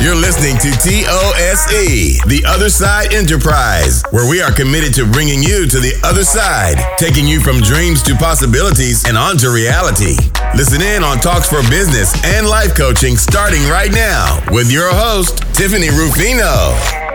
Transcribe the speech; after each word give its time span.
You're 0.00 0.16
listening 0.16 0.56
to 0.60 0.70
TOSE, 0.80 2.24
The 2.26 2.42
Other 2.48 2.70
Side 2.70 3.12
Enterprise, 3.12 4.02
where 4.10 4.28
we 4.28 4.40
are 4.40 4.50
committed 4.50 4.94
to 4.94 5.04
bringing 5.04 5.42
you 5.42 5.68
to 5.68 5.78
the 5.78 5.92
other 6.02 6.24
side, 6.24 6.78
taking 6.96 7.26
you 7.26 7.38
from 7.38 7.60
dreams 7.60 8.02
to 8.04 8.14
possibilities 8.14 9.04
and 9.04 9.18
on 9.18 9.36
to 9.44 9.50
reality. 9.50 10.16
Listen 10.56 10.80
in 10.80 11.04
on 11.04 11.18
Talks 11.18 11.50
for 11.50 11.60
Business 11.68 12.16
and 12.24 12.46
Life 12.48 12.74
Coaching 12.74 13.18
starting 13.18 13.60
right 13.68 13.92
now 13.92 14.40
with 14.50 14.72
your 14.72 14.88
host, 14.88 15.44
Tiffany 15.52 15.90
Rufino. 15.90 17.09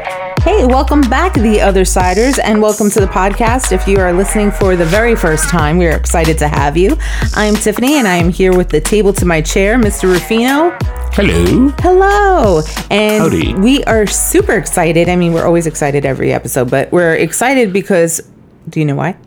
Hey, 0.46 0.64
welcome 0.64 1.02
back, 1.02 1.34
the 1.34 1.60
Other 1.60 1.84
Siders, 1.84 2.38
and 2.38 2.62
welcome 2.62 2.88
to 2.92 3.00
the 3.00 3.08
podcast. 3.08 3.72
If 3.72 3.88
you 3.88 3.98
are 3.98 4.14
listening 4.14 4.52
for 4.52 4.76
the 4.76 4.86
very 4.86 5.16
first 5.16 5.50
time, 5.50 5.80
we 5.80 5.88
are 5.88 5.98
excited 5.98 6.38
to 6.38 6.48
have 6.48 6.78
you. 6.78 6.96
I'm 7.34 7.56
Tiffany, 7.56 7.96
and 7.96 8.08
I 8.08 8.18
am 8.18 8.30
here 8.30 8.56
with 8.56 8.70
the 8.70 8.80
table 8.80 9.12
to 9.14 9.26
my 9.26 9.42
chair, 9.42 9.80
Mr. 9.80 10.04
Rufino. 10.04 10.78
Hello. 11.14 11.70
Hello. 11.80 12.62
And 12.92 13.24
Howdy. 13.24 13.56
we 13.56 13.84
are 13.86 14.06
super 14.06 14.54
excited. 14.54 15.10
I 15.10 15.16
mean, 15.16 15.34
we're 15.34 15.48
always 15.48 15.66
excited 15.66 16.06
every 16.06 16.32
episode, 16.32 16.70
but 16.70 16.92
we're 16.92 17.16
excited 17.16 17.74
because 17.74 18.22
do 18.70 18.80
you 18.80 18.86
know 18.86 18.98
why? 18.98 19.18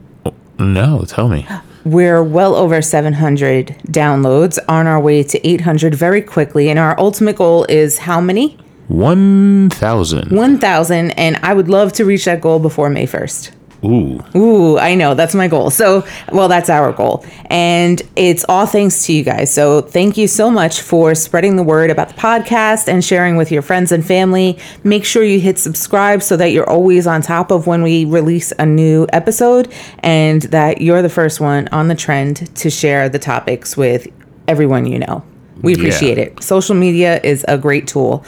No, 0.61 1.03
tell 1.05 1.29
me. 1.29 1.49
We're 1.85 2.23
well 2.23 2.55
over 2.55 2.81
700 2.81 3.75
downloads 3.89 4.57
on 4.69 4.87
our 4.87 5.01
way 5.01 5.25
to 5.25 5.45
800 5.45 5.97
very 5.97 6.23
quickly. 6.23 6.71
And 6.71 6.79
our 6.79 6.97
ultimate 6.97 7.35
goal 7.35 7.65
is 7.69 7.99
how 7.99 8.21
many? 8.21 8.57
1,000. 8.89 10.31
1,000. 10.31 11.11
And 11.13 11.37
I 11.43 11.55
would 11.55 11.69
love 11.69 11.93
to 11.95 12.05
reach 12.05 12.25
that 12.25 12.41
goal 12.41 12.59
before 12.59 12.91
May 12.91 13.07
1st. 13.07 13.53
Ooh. 13.85 14.21
Ooh, 14.37 14.77
I 14.77 14.97
know. 14.97 15.15
That's 15.15 15.37
my 15.37 15.47
goal. 15.47 15.71
So, 15.71 16.05
well, 16.33 16.49
that's 16.49 16.69
our 16.69 16.93
goal. 16.93 17.25
And 17.47 18.03
it's 18.17 18.45
all 18.49 18.67
thanks 18.67 19.07
to 19.07 19.13
you 19.13 19.23
guys. 19.23 19.55
So, 19.55 19.83
thank 19.83 20.17
you 20.17 20.27
so 20.27 20.51
much 20.51 20.81
for 20.81 21.15
spreading 21.15 21.55
the 21.55 21.63
word 21.63 21.89
about 21.91 22.09
the 22.09 22.15
podcast 22.15 22.89
and 22.89 23.05
sharing 23.05 23.37
with 23.37 23.53
your 23.53 23.63
friends 23.63 23.93
and 23.93 24.05
family. 24.05 24.59
Make 24.83 25.05
sure 25.05 25.23
you 25.23 25.39
hit 25.39 25.59
subscribe 25.61 26.25
so 26.25 26.37
that 26.39 26.51
you're 26.51 26.69
always 26.69 27.07
on 27.07 27.23
top 27.23 27.53
of 27.53 27.69
when 27.69 27.83
we 27.85 28.05
release 28.05 28.53
a 28.59 28.67
new 28.67 29.07
episode 29.13 29.73
and 30.01 30.43
that 30.43 30.81
you're 30.81 31.01
the 31.03 31.09
first 31.09 31.39
one 31.41 31.69
on 31.69 31.87
the 31.87 31.95
trend 31.95 32.53
to 32.57 32.71
share 32.71 33.09
the 33.09 33.21
topics 33.21 33.77
with 33.77 34.09
everyone 34.49 34.87
you 34.87 34.99
know. 34.99 35.23
We 35.63 35.75
Yeah. 35.75 35.79
appreciate 35.79 36.19
it. 36.19 36.43
Social 36.43 36.75
media 36.75 37.21
is 37.23 37.45
a 37.47 37.57
great 37.57 37.87
tool. 37.87 38.25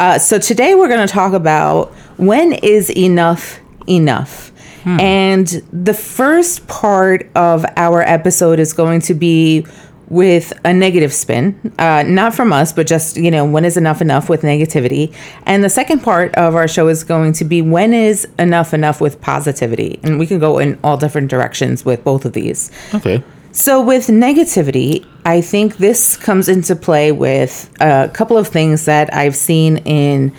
Uh, 0.00 0.18
so 0.18 0.38
today 0.38 0.74
we're 0.74 0.88
going 0.88 1.06
to 1.06 1.12
talk 1.12 1.34
about 1.34 1.92
when 2.16 2.54
is 2.54 2.90
enough 2.90 3.60
enough. 3.86 4.50
And 4.98 5.46
the 5.72 5.92
first 5.92 6.66
part 6.68 7.28
of 7.34 7.66
our 7.76 8.00
episode 8.00 8.58
is 8.58 8.72
going 8.72 9.02
to 9.02 9.14
be 9.14 9.66
with 10.08 10.54
a 10.64 10.72
negative 10.72 11.12
spin, 11.12 11.74
uh, 11.78 12.02
not 12.06 12.34
from 12.34 12.50
us, 12.50 12.72
but 12.72 12.86
just, 12.86 13.18
you 13.18 13.30
know, 13.30 13.44
when 13.44 13.66
is 13.66 13.76
enough 13.76 14.00
enough 14.00 14.30
with 14.30 14.40
negativity. 14.40 15.14
And 15.44 15.62
the 15.62 15.68
second 15.68 16.00
part 16.00 16.34
of 16.34 16.54
our 16.54 16.66
show 16.66 16.88
is 16.88 17.04
going 17.04 17.34
to 17.34 17.44
be 17.44 17.60
when 17.60 17.92
is 17.92 18.26
enough 18.38 18.72
enough 18.72 19.02
with 19.02 19.20
positivity. 19.20 20.00
And 20.02 20.18
we 20.18 20.26
can 20.26 20.38
go 20.38 20.58
in 20.58 20.78
all 20.82 20.96
different 20.96 21.28
directions 21.28 21.84
with 21.84 22.02
both 22.02 22.24
of 22.24 22.32
these. 22.32 22.70
Okay. 22.94 23.22
So, 23.52 23.80
with 23.80 24.06
negativity, 24.06 25.06
I 25.24 25.40
think 25.40 25.78
this 25.78 26.16
comes 26.16 26.48
into 26.48 26.76
play 26.76 27.12
with 27.12 27.70
a 27.80 28.08
couple 28.12 28.38
of 28.38 28.48
things 28.48 28.84
that 28.84 29.12
I've 29.12 29.36
seen 29.36 29.78
in. 29.78 30.32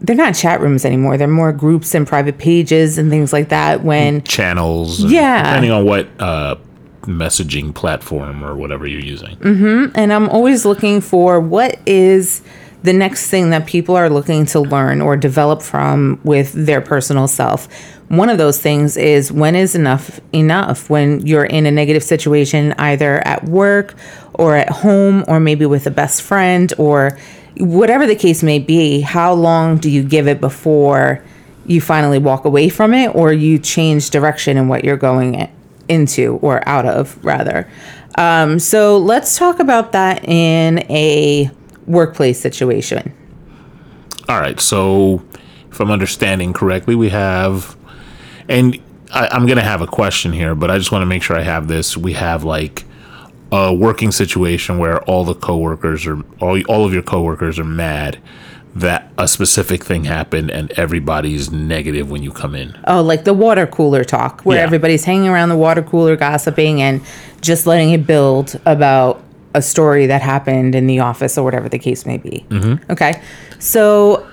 They're 0.00 0.16
not 0.16 0.34
chat 0.34 0.60
rooms 0.60 0.84
anymore. 0.84 1.16
They're 1.16 1.26
more 1.26 1.52
groups 1.52 1.94
and 1.94 2.06
private 2.06 2.38
pages 2.38 2.98
and 2.98 3.10
things 3.10 3.32
like 3.32 3.48
that. 3.48 3.82
When 3.82 4.22
Channels. 4.22 5.00
Yeah. 5.00 5.42
Depending 5.42 5.70
on 5.70 5.84
what 5.84 6.08
uh, 6.20 6.56
messaging 7.02 7.74
platform 7.74 8.44
or 8.44 8.54
whatever 8.56 8.86
you're 8.86 9.00
using. 9.00 9.36
Mm-hmm. 9.36 9.92
And 9.94 10.12
I'm 10.12 10.28
always 10.28 10.66
looking 10.66 11.00
for 11.00 11.40
what 11.40 11.78
is 11.86 12.42
the 12.82 12.92
next 12.92 13.28
thing 13.28 13.50
that 13.50 13.66
people 13.66 13.96
are 13.96 14.08
looking 14.08 14.46
to 14.46 14.60
learn 14.60 15.00
or 15.00 15.16
develop 15.16 15.62
from 15.62 16.20
with 16.24 16.52
their 16.52 16.80
personal 16.80 17.26
self. 17.26 17.68
One 18.08 18.28
of 18.28 18.38
those 18.38 18.60
things 18.60 18.96
is 18.96 19.32
when 19.32 19.56
is 19.56 19.74
enough 19.74 20.20
enough 20.32 20.88
when 20.88 21.26
you're 21.26 21.44
in 21.44 21.66
a 21.66 21.70
negative 21.70 22.04
situation, 22.04 22.72
either 22.78 23.26
at 23.26 23.44
work 23.44 23.94
or 24.34 24.54
at 24.54 24.68
home, 24.68 25.24
or 25.26 25.40
maybe 25.40 25.66
with 25.66 25.86
a 25.86 25.90
best 25.90 26.22
friend, 26.22 26.72
or 26.78 27.18
whatever 27.56 28.06
the 28.06 28.14
case 28.14 28.42
may 28.42 28.58
be. 28.58 29.00
How 29.00 29.32
long 29.32 29.78
do 29.78 29.90
you 29.90 30.04
give 30.04 30.28
it 30.28 30.40
before 30.40 31.24
you 31.64 31.80
finally 31.80 32.18
walk 32.18 32.44
away 32.44 32.68
from 32.68 32.94
it, 32.94 33.12
or 33.14 33.32
you 33.32 33.58
change 33.58 34.10
direction 34.10 34.56
in 34.56 34.68
what 34.68 34.84
you're 34.84 34.96
going 34.96 35.50
into 35.88 36.38
or 36.42 36.66
out 36.68 36.86
of, 36.86 37.24
rather? 37.24 37.68
Um, 38.16 38.58
so 38.58 38.98
let's 38.98 39.36
talk 39.36 39.58
about 39.58 39.92
that 39.92 40.24
in 40.28 40.78
a 40.90 41.50
workplace 41.86 42.38
situation. 42.40 43.12
All 44.28 44.40
right. 44.40 44.58
So, 44.60 45.22
if 45.70 45.80
I'm 45.80 45.90
understanding 45.90 46.52
correctly, 46.52 46.94
we 46.94 47.10
have, 47.10 47.76
and 48.48 48.80
I, 49.12 49.28
I'm 49.30 49.46
going 49.46 49.58
to 49.58 49.62
have 49.64 49.82
a 49.82 49.86
question 49.86 50.32
here, 50.32 50.54
but 50.54 50.70
I 50.70 50.78
just 50.78 50.90
want 50.90 51.02
to 51.02 51.06
make 51.06 51.22
sure 51.22 51.36
I 51.36 51.42
have 51.42 51.68
this. 51.68 51.96
We 51.96 52.14
have 52.14 52.42
like 52.44 52.84
a 53.52 53.72
working 53.72 54.10
situation 54.10 54.78
where 54.78 55.02
all 55.04 55.24
the 55.24 55.34
coworkers 55.34 56.06
are, 56.06 56.20
all, 56.40 56.60
all 56.62 56.84
of 56.84 56.92
your 56.92 57.02
coworkers 57.02 57.58
are 57.58 57.64
mad 57.64 58.18
that 58.74 59.10
a 59.16 59.26
specific 59.28 59.82
thing 59.84 60.04
happened 60.04 60.50
and 60.50 60.70
everybody's 60.72 61.50
negative 61.50 62.10
when 62.10 62.22
you 62.22 62.30
come 62.30 62.54
in. 62.54 62.76
Oh, 62.86 63.00
like 63.02 63.24
the 63.24 63.32
water 63.32 63.66
cooler 63.66 64.04
talk, 64.04 64.42
where 64.42 64.58
Yeah. 64.58 64.64
everybody's 64.64 65.04
hanging 65.04 65.28
around 65.28 65.48
the 65.48 65.56
water 65.56 65.82
cooler, 65.82 66.14
gossiping, 66.16 66.82
and 66.82 67.00
just 67.40 67.66
letting 67.66 67.92
it 67.92 68.06
build 68.06 68.60
about 68.66 69.22
a 69.56 69.62
story 69.62 70.06
that 70.06 70.20
happened 70.22 70.74
in 70.74 70.86
the 70.86 70.98
office 71.00 71.36
or 71.38 71.44
whatever 71.44 71.68
the 71.68 71.78
case 71.78 72.04
may 72.06 72.18
be. 72.18 72.44
Mm-hmm. 72.50 72.92
Okay. 72.92 73.20
So, 73.58 74.26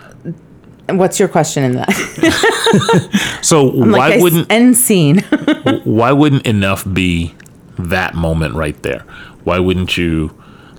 what's 0.89 1.17
your 1.19 1.29
question 1.29 1.63
in 1.63 1.73
that? 1.75 1.89
So 3.41 3.65
Like 3.65 3.99
why 3.99 4.11
s- 4.13 4.21
wouldn't 4.21 4.51
end 4.51 4.75
scene? 4.77 5.19
why 5.83 6.11
wouldn't 6.11 6.45
enough 6.47 6.83
be 6.91 7.33
that 7.77 8.15
moment 8.15 8.55
right 8.55 8.79
there? 8.83 9.01
Why 9.43 9.59
wouldn't 9.59 9.97
you 9.97 10.31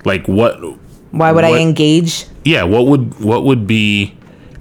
like 0.03 0.27
what 0.27 0.57
Why 1.11 1.31
would 1.31 1.43
I 1.43 1.59
engage? 1.59 2.25
yeah, 2.43 2.63
what 2.63 2.87
would 2.87 3.19
what 3.19 3.43
would 3.45 3.65
be 3.67 4.13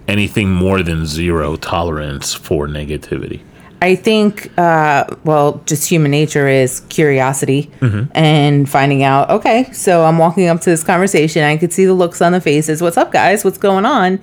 anything 0.07 0.51
more 0.51 0.83
than 0.83 1.07
zero 1.07 1.57
tolerance 1.57 2.35
for 2.35 2.69
negativity? 2.69 3.41
I 3.85 3.97
think, 3.97 4.51
uh, 4.59 5.05
well, 5.25 5.61
just 5.67 5.87
human 5.91 6.11
nature 6.11 6.49
is 6.49 6.81
curiosity 6.89 7.71
and 8.15 8.67
finding 8.67 9.03
out, 9.03 9.29
okay, 9.29 9.71
so 9.73 10.05
I'm 10.07 10.17
walking 10.17 10.49
up 10.49 10.63
to 10.63 10.71
this 10.71 10.83
conversation. 10.83 11.43
I 11.45 11.59
could 11.59 11.71
see 11.71 11.85
the 11.85 11.93
looks 11.93 12.23
on 12.23 12.33
the 12.33 12.41
faces. 12.41 12.81
What's 12.81 12.97
up, 12.97 13.13
guys? 13.13 13.45
What's 13.45 13.59
going 13.59 13.85
on? 13.85 14.21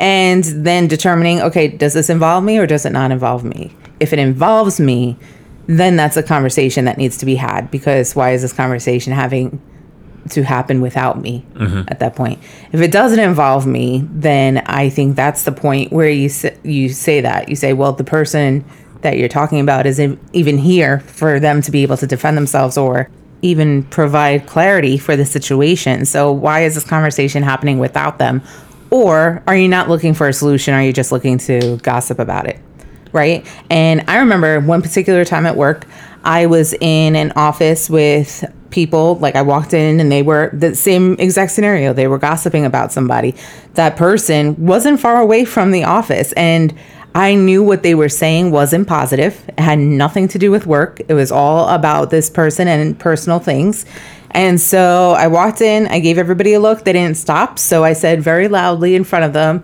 And 0.00 0.42
then 0.42 0.88
determining, 0.88 1.40
okay, 1.42 1.68
does 1.68 1.92
this 1.94 2.10
involve 2.10 2.42
me 2.42 2.58
or 2.58 2.66
does 2.66 2.84
it 2.84 2.90
not 2.90 3.12
involve 3.12 3.44
me? 3.44 3.72
If 4.00 4.12
it 4.12 4.18
involves 4.18 4.80
me, 4.80 5.16
then 5.68 5.94
that's 5.96 6.16
a 6.16 6.22
conversation 6.22 6.84
that 6.86 6.98
needs 6.98 7.16
to 7.18 7.24
be 7.26 7.36
had 7.36 7.70
because 7.70 8.16
why 8.16 8.32
is 8.32 8.42
this 8.42 8.52
conversation 8.52 9.12
having 9.12 9.60
to 10.30 10.42
happen 10.42 10.80
without 10.80 11.20
me 11.20 11.44
at 11.88 11.98
that 12.00 12.16
point. 12.16 12.38
If 12.72 12.80
it 12.80 12.90
doesn't 12.90 13.20
involve 13.20 13.66
me, 13.66 14.08
then 14.10 14.58
I 14.66 14.88
think 14.88 15.14
that's 15.16 15.44
the 15.44 15.52
point 15.52 15.92
where 15.92 16.08
you 16.08 16.26
s- 16.26 16.46
you 16.64 16.88
say 16.88 17.20
that 17.20 17.48
you 17.50 17.56
say, 17.56 17.74
well, 17.74 17.92
the 17.92 18.04
person 18.04 18.64
that 19.04 19.16
you're 19.16 19.28
talking 19.28 19.60
about 19.60 19.86
isn't 19.86 20.18
even 20.32 20.58
here 20.58 21.00
for 21.00 21.38
them 21.38 21.62
to 21.62 21.70
be 21.70 21.82
able 21.82 21.96
to 21.98 22.06
defend 22.06 22.36
themselves 22.36 22.76
or 22.76 23.08
even 23.42 23.84
provide 23.84 24.46
clarity 24.46 24.98
for 24.98 25.16
the 25.16 25.24
situation. 25.24 26.04
So 26.04 26.32
why 26.32 26.64
is 26.64 26.74
this 26.74 26.84
conversation 26.84 27.42
happening 27.42 27.78
without 27.78 28.18
them? 28.18 28.42
Or 28.90 29.42
are 29.46 29.56
you 29.56 29.68
not 29.68 29.88
looking 29.88 30.14
for 30.14 30.28
a 30.28 30.32
solution? 30.32 30.74
Are 30.74 30.82
you 30.82 30.92
just 30.92 31.12
looking 31.12 31.38
to 31.38 31.76
gossip 31.78 32.18
about 32.18 32.46
it? 32.48 32.58
right? 33.14 33.46
And 33.70 34.04
I 34.08 34.18
remember 34.18 34.60
one 34.60 34.82
particular 34.82 35.24
time 35.24 35.46
at 35.46 35.56
work, 35.56 35.86
I 36.24 36.46
was 36.46 36.74
in 36.80 37.16
an 37.16 37.32
office 37.36 37.88
with 37.88 38.44
people. 38.70 39.14
Like 39.16 39.36
I 39.36 39.42
walked 39.42 39.72
in 39.72 40.00
and 40.00 40.10
they 40.10 40.22
were 40.22 40.50
the 40.52 40.74
same 40.74 41.14
exact 41.20 41.52
scenario. 41.52 41.92
They 41.92 42.08
were 42.08 42.18
gossiping 42.18 42.66
about 42.66 42.92
somebody. 42.92 43.34
That 43.74 43.96
person 43.96 44.66
wasn't 44.66 45.00
far 45.00 45.20
away 45.20 45.44
from 45.44 45.70
the 45.70 45.84
office. 45.84 46.32
And 46.32 46.76
I 47.14 47.36
knew 47.36 47.62
what 47.62 47.84
they 47.84 47.94
were 47.94 48.08
saying 48.08 48.50
wasn't 48.50 48.88
positive. 48.88 49.48
It 49.48 49.60
had 49.60 49.78
nothing 49.78 50.26
to 50.28 50.38
do 50.38 50.50
with 50.50 50.66
work. 50.66 51.00
It 51.06 51.14
was 51.14 51.30
all 51.30 51.68
about 51.68 52.10
this 52.10 52.28
person 52.28 52.66
and 52.66 52.98
personal 52.98 53.38
things. 53.38 53.86
And 54.32 54.60
so 54.60 55.12
I 55.12 55.28
walked 55.28 55.60
in, 55.60 55.86
I 55.86 56.00
gave 56.00 56.18
everybody 56.18 56.54
a 56.54 56.60
look. 56.60 56.84
They 56.84 56.92
didn't 56.92 57.16
stop. 57.16 57.58
So 57.60 57.84
I 57.84 57.92
said 57.92 58.20
very 58.20 58.48
loudly 58.48 58.96
in 58.96 59.04
front 59.04 59.24
of 59.24 59.32
them, 59.32 59.62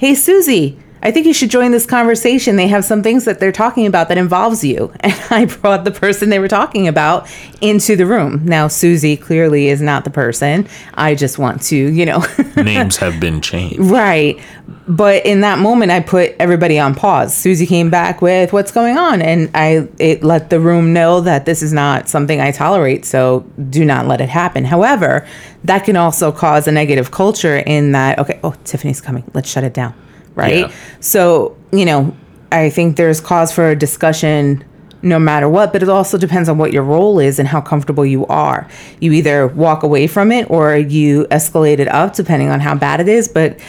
Hey, 0.00 0.16
Susie, 0.16 0.78
I 1.08 1.10
think 1.10 1.24
you 1.24 1.32
should 1.32 1.48
join 1.48 1.70
this 1.70 1.86
conversation. 1.86 2.56
They 2.56 2.68
have 2.68 2.84
some 2.84 3.02
things 3.02 3.24
that 3.24 3.40
they're 3.40 3.50
talking 3.50 3.86
about 3.86 4.08
that 4.08 4.18
involves 4.18 4.62
you. 4.62 4.92
And 5.08 5.14
I 5.30 5.46
brought 5.46 5.84
the 5.84 5.90
person 5.90 6.28
they 6.28 6.38
were 6.38 6.48
talking 6.48 6.86
about 6.86 7.30
into 7.62 7.96
the 7.96 8.04
room. 8.04 8.44
Now, 8.44 8.68
Susie 8.68 9.16
clearly 9.16 9.68
is 9.68 9.80
not 9.80 10.04
the 10.04 10.10
person. 10.10 10.68
I 10.94 11.14
just 11.14 11.38
want 11.38 11.62
to, 11.62 11.76
you 11.76 12.04
know. 12.04 12.22
Names 12.56 12.98
have 12.98 13.18
been 13.20 13.40
changed. 13.40 13.78
Right. 13.78 14.38
But 14.86 15.24
in 15.24 15.40
that 15.40 15.60
moment, 15.60 15.92
I 15.92 16.00
put 16.00 16.36
everybody 16.38 16.78
on 16.78 16.94
pause. 16.94 17.34
Susie 17.34 17.64
came 17.64 17.88
back 17.88 18.20
with 18.20 18.52
what's 18.52 18.70
going 18.70 18.98
on, 18.98 19.22
and 19.22 19.50
I 19.54 19.88
it 19.98 20.22
let 20.22 20.50
the 20.50 20.60
room 20.60 20.92
know 20.92 21.22
that 21.22 21.46
this 21.46 21.62
is 21.62 21.72
not 21.72 22.08
something 22.08 22.40
I 22.40 22.50
tolerate. 22.50 23.06
So 23.06 23.46
do 23.70 23.82
not 23.82 24.06
let 24.06 24.20
it 24.20 24.28
happen. 24.28 24.64
However, 24.64 25.26
that 25.64 25.84
can 25.84 25.96
also 25.96 26.32
cause 26.32 26.68
a 26.68 26.72
negative 26.72 27.10
culture 27.12 27.56
in 27.56 27.92
that. 27.92 28.18
Okay, 28.18 28.40
oh 28.44 28.54
Tiffany's 28.64 29.00
coming. 29.00 29.24
Let's 29.32 29.48
shut 29.48 29.64
it 29.64 29.72
down. 29.72 29.94
Right. 30.38 30.70
Yeah. 30.70 30.74
So 31.00 31.56
you 31.72 31.84
know, 31.84 32.16
I 32.50 32.70
think 32.70 32.96
there's 32.96 33.20
cause 33.20 33.52
for 33.52 33.70
a 33.70 33.76
discussion 33.76 34.64
no 35.02 35.18
matter 35.18 35.48
what, 35.48 35.72
but 35.72 35.82
it 35.82 35.88
also 35.88 36.18
depends 36.18 36.48
on 36.48 36.58
what 36.58 36.72
your 36.72 36.82
role 36.82 37.18
is 37.18 37.38
and 37.38 37.46
how 37.46 37.60
comfortable 37.60 38.04
you 38.04 38.26
are. 38.26 38.68
You 39.00 39.12
either 39.12 39.46
walk 39.46 39.82
away 39.82 40.06
from 40.06 40.32
it 40.32 40.50
or 40.50 40.76
you 40.76 41.24
escalate 41.26 41.78
it 41.78 41.88
up 41.88 42.14
depending 42.14 42.48
on 42.48 42.60
how 42.60 42.74
bad 42.74 43.00
it 43.00 43.08
is. 43.08 43.28
But 43.28 43.60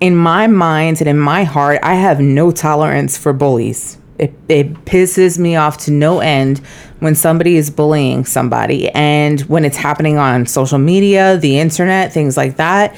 in 0.00 0.14
my 0.14 0.46
mind 0.46 1.00
and 1.00 1.08
in 1.08 1.18
my 1.18 1.44
heart, 1.44 1.78
I 1.82 1.94
have 1.94 2.20
no 2.20 2.50
tolerance 2.50 3.16
for 3.16 3.32
bullies. 3.32 3.96
It, 4.18 4.34
it 4.48 4.72
pisses 4.84 5.38
me 5.38 5.56
off 5.56 5.78
to 5.84 5.90
no 5.90 6.20
end 6.20 6.58
when 7.00 7.14
somebody 7.14 7.56
is 7.56 7.70
bullying 7.70 8.24
somebody 8.24 8.88
and 8.90 9.40
when 9.42 9.64
it's 9.64 9.76
happening 9.76 10.16
on 10.16 10.46
social 10.46 10.78
media, 10.78 11.36
the 11.36 11.58
internet, 11.58 12.12
things 12.12 12.36
like 12.36 12.56
that. 12.56 12.96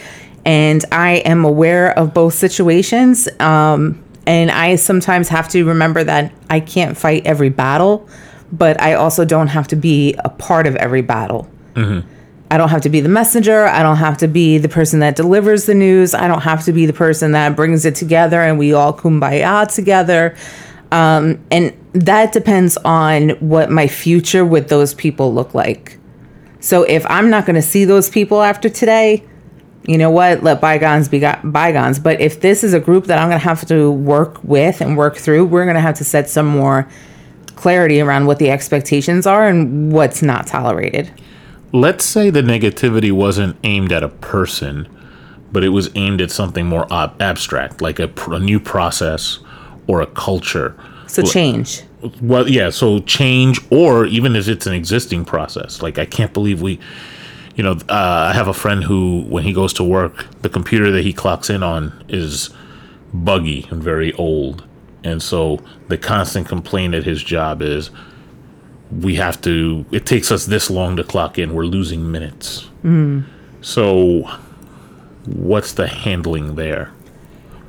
And 0.49 0.83
I 0.91 1.17
am 1.27 1.45
aware 1.45 1.91
of 1.99 2.15
both 2.15 2.33
situations. 2.33 3.29
Um, 3.39 4.03
and 4.27 4.51
I 4.51 4.77
sometimes 4.77 5.29
have 5.29 5.47
to 5.51 5.63
remember 5.67 6.03
that 6.03 6.33
I 6.49 6.61
can't 6.61 6.97
fight 6.97 7.27
every 7.27 7.51
battle, 7.51 8.09
but 8.51 8.81
I 8.81 8.95
also 8.95 9.27
don't 9.27 9.49
have 9.49 9.69
to 9.69 9.77
be 9.77 10.15
a 10.25 10.31
part 10.31 10.67
of 10.67 10.75
every 10.77 11.03
battle. 11.03 11.51
I 12.51 12.57
don't 12.57 12.71
have 12.71 12.81
to 12.81 12.89
be 12.89 13.03
the 13.03 13.11
messenger. 13.11 13.67
I 13.67 13.83
don't 13.83 13.99
have 13.99 14.17
to 14.19 14.27
be 14.27 14.57
the 14.57 14.71
person 14.71 15.01
that 15.01 15.17
delivers 15.17 15.67
the 15.67 15.75
news. 15.75 16.15
I 16.15 16.27
don't 16.29 16.41
have 16.41 16.65
to 16.65 16.73
be 16.73 16.87
the 16.87 16.95
person 16.95 17.33
that 17.33 17.55
brings 17.55 17.85
it 17.85 17.95
together 17.95 18.41
and 18.41 18.59
we 18.59 18.73
all 18.73 18.95
kumbaya 18.95 19.71
together. 19.73 20.35
Um, 20.91 21.45
and 21.51 21.77
that 21.93 22.33
depends 22.33 22.79
on 22.79 23.31
what 23.41 23.71
my 23.71 23.87
future 23.87 24.47
with 24.47 24.71
those 24.71 24.95
people 24.95 25.35
look 25.35 25.53
like. 25.53 25.99
So 26.61 26.85
if 26.85 27.05
I'm 27.11 27.29
not 27.29 27.45
going 27.45 27.57
to 27.57 27.63
see 27.63 27.85
those 27.85 28.09
people 28.09 28.41
after 28.41 28.71
today, 28.71 29.25
you 29.85 29.97
know 29.97 30.11
what? 30.11 30.43
Let 30.43 30.61
bygones 30.61 31.09
be 31.09 31.21
bygones. 31.45 31.99
But 31.99 32.21
if 32.21 32.41
this 32.41 32.63
is 32.63 32.75
a 32.75 32.81
group 32.81 33.07
that 33.07 33.19
I'm 33.19 33.29
going 33.29 33.41
to 33.41 33.45
have 33.45 33.67
to 33.67 33.91
work 33.91 34.43
with 34.45 34.81
and 34.81 34.97
work 34.97 35.17
through, 35.17 35.47
we're 35.47 35.65
going 35.65 35.77
to 35.77 35.81
have 35.81 35.97
to 35.97 36.05
set 36.05 36.29
some 36.29 36.47
more 36.47 36.89
clarity 37.55 38.01
around 38.01 38.27
what 38.27 38.39
the 38.39 38.51
expectations 38.51 39.27
are 39.27 39.49
and 39.49 39.93
what's 39.93 40.23
not 40.23 40.47
tolerated. 40.47 41.11
Let's 41.73 42.05
say 42.05 42.31
the 42.31 42.43
negativity 42.43 43.13
wasn't 43.13 43.57
aimed 43.65 43.93
at 43.93 44.03
a 44.03 44.09
person, 44.09 44.89
but 45.53 45.65
it 45.65 45.71
was 45.71 45.91
aimed 45.95 46.21
at 46.21 46.31
something 46.31 46.67
more 46.67 46.87
ab- 46.93 47.21
abstract, 47.21 47.83
like 47.83 47.99
a, 47.99 48.09
pr- 48.09 48.35
a 48.35 48.39
new 48.39 48.61
process 48.61 49.39
or 49.87 50.01
a 50.01 50.07
culture. 50.07 50.79
So 51.07 51.23
change. 51.23 51.83
Well, 52.23 52.49
yeah, 52.49 52.71
so 52.71 53.01
change, 53.01 53.61
or 53.71 54.07
even 54.07 54.37
if 54.37 54.47
it's 54.47 54.67
an 54.67 54.73
existing 54.73 55.25
process. 55.25 55.83
Like, 55.83 55.99
I 55.99 56.05
can't 56.05 56.33
believe 56.33 56.63
we, 56.63 56.79
you 57.59 57.65
know, 57.65 57.73
uh, 57.73 58.31
I 58.31 58.33
have 58.33 58.49
a 58.49 58.55
friend 58.55 58.85
who, 58.85 59.25
when 59.29 59.43
he 59.43 59.53
goes 59.53 59.73
to 59.75 59.85
work, 59.85 60.27
the 60.43 60.49
computer 60.49 60.91
that 60.93 61.03
he 61.03 61.13
clocks 61.13 61.51
in 61.51 61.63
on 61.63 62.05
is 62.09 62.51
buggy 63.13 63.67
and 63.71 63.83
very 63.83 64.13
old. 64.15 64.65
And 65.03 65.23
so 65.23 65.59
the 65.89 65.99
constant 65.99 66.49
complaint 66.49 66.95
at 66.95 67.05
his 67.05 67.23
job 67.23 67.61
is, 67.61 67.91
we 68.91 69.17
have 69.17 69.41
to, 69.43 69.85
it 69.91 70.07
takes 70.07 70.31
us 70.31 70.47
this 70.47 70.71
long 70.71 70.97
to 70.97 71.05
clock 71.05 71.37
in, 71.37 71.53
we're 71.53 71.65
losing 71.65 72.11
minutes. 72.11 72.69
So, 73.61 74.23
what's 75.27 75.73
the 75.73 75.89
handling 75.89 76.55
there? 76.55 76.93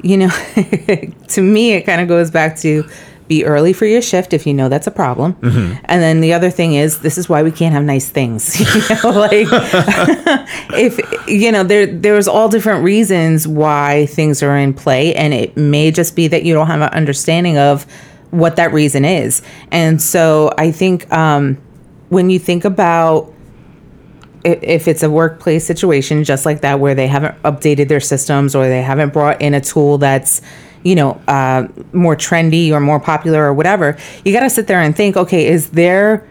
you 0.01 0.17
know, 0.17 0.29
to 1.27 1.41
me, 1.41 1.73
it 1.73 1.81
kind 1.85 2.01
of 2.01 2.07
goes 2.07 2.31
back 2.31 2.57
to 2.57 2.83
be 3.29 3.45
early 3.45 3.71
for 3.71 3.85
your 3.85 4.01
shift 4.01 4.33
if 4.33 4.45
you 4.45 4.53
know 4.53 4.67
that's 4.67 4.87
a 4.87 4.91
problem. 4.91 5.37
And 5.85 6.01
then 6.01 6.19
the 6.19 6.33
other 6.33 6.49
thing 6.49 6.73
is, 6.73 6.99
this 6.99 7.17
is 7.17 7.29
why 7.29 7.43
we 7.43 7.51
can't 7.51 7.73
have 7.73 7.85
nice 7.85 8.09
things. 8.09 8.59
You 8.89 8.95
know, 9.03 9.19
like 9.19 9.47
if 10.73 10.99
you 11.27 11.51
know, 11.51 11.63
there 11.63 11.85
there's 11.85 12.27
all 12.27 12.49
different 12.49 12.83
reasons 12.83 13.47
why 13.47 14.07
things 14.07 14.41
are 14.41 14.57
in 14.57 14.73
play, 14.73 15.13
and 15.13 15.33
it 15.33 15.55
may 15.55 15.91
just 15.91 16.15
be 16.15 16.27
that 16.27 16.43
you 16.43 16.53
don't 16.53 16.67
have 16.67 16.81
an 16.81 16.89
understanding 16.89 17.57
of 17.57 17.85
what 18.31 18.55
that 18.55 18.73
reason 18.73 19.05
is. 19.05 19.41
And 19.71 20.01
so 20.01 20.51
I 20.57 20.71
think 20.71 21.11
um, 21.11 21.57
when 22.09 22.29
you 22.29 22.39
think 22.39 22.65
about 22.65 23.31
if 24.43 24.87
it's 24.87 25.03
a 25.03 25.09
workplace 25.09 25.65
situation 25.65 26.23
just 26.23 26.45
like 26.45 26.61
that 26.61 26.79
where 26.79 26.95
they 26.95 27.07
haven't 27.07 27.41
updated 27.43 27.89
their 27.89 27.99
systems 27.99 28.55
or 28.55 28.67
they 28.67 28.81
haven't 28.81 29.11
brought 29.11 29.41
in 29.41 29.53
a 29.53 29.61
tool 29.61 29.97
that's 29.97 30.41
you 30.83 30.95
know 30.95 31.19
uh, 31.27 31.67
more 31.93 32.15
trendy 32.15 32.71
or 32.71 32.79
more 32.79 32.99
popular 32.99 33.43
or 33.45 33.53
whatever 33.53 33.97
you 34.23 34.33
got 34.33 34.41
to 34.41 34.49
sit 34.49 34.67
there 34.67 34.81
and 34.81 34.95
think 34.95 35.17
okay 35.17 35.47
is 35.47 35.69
their 35.71 36.27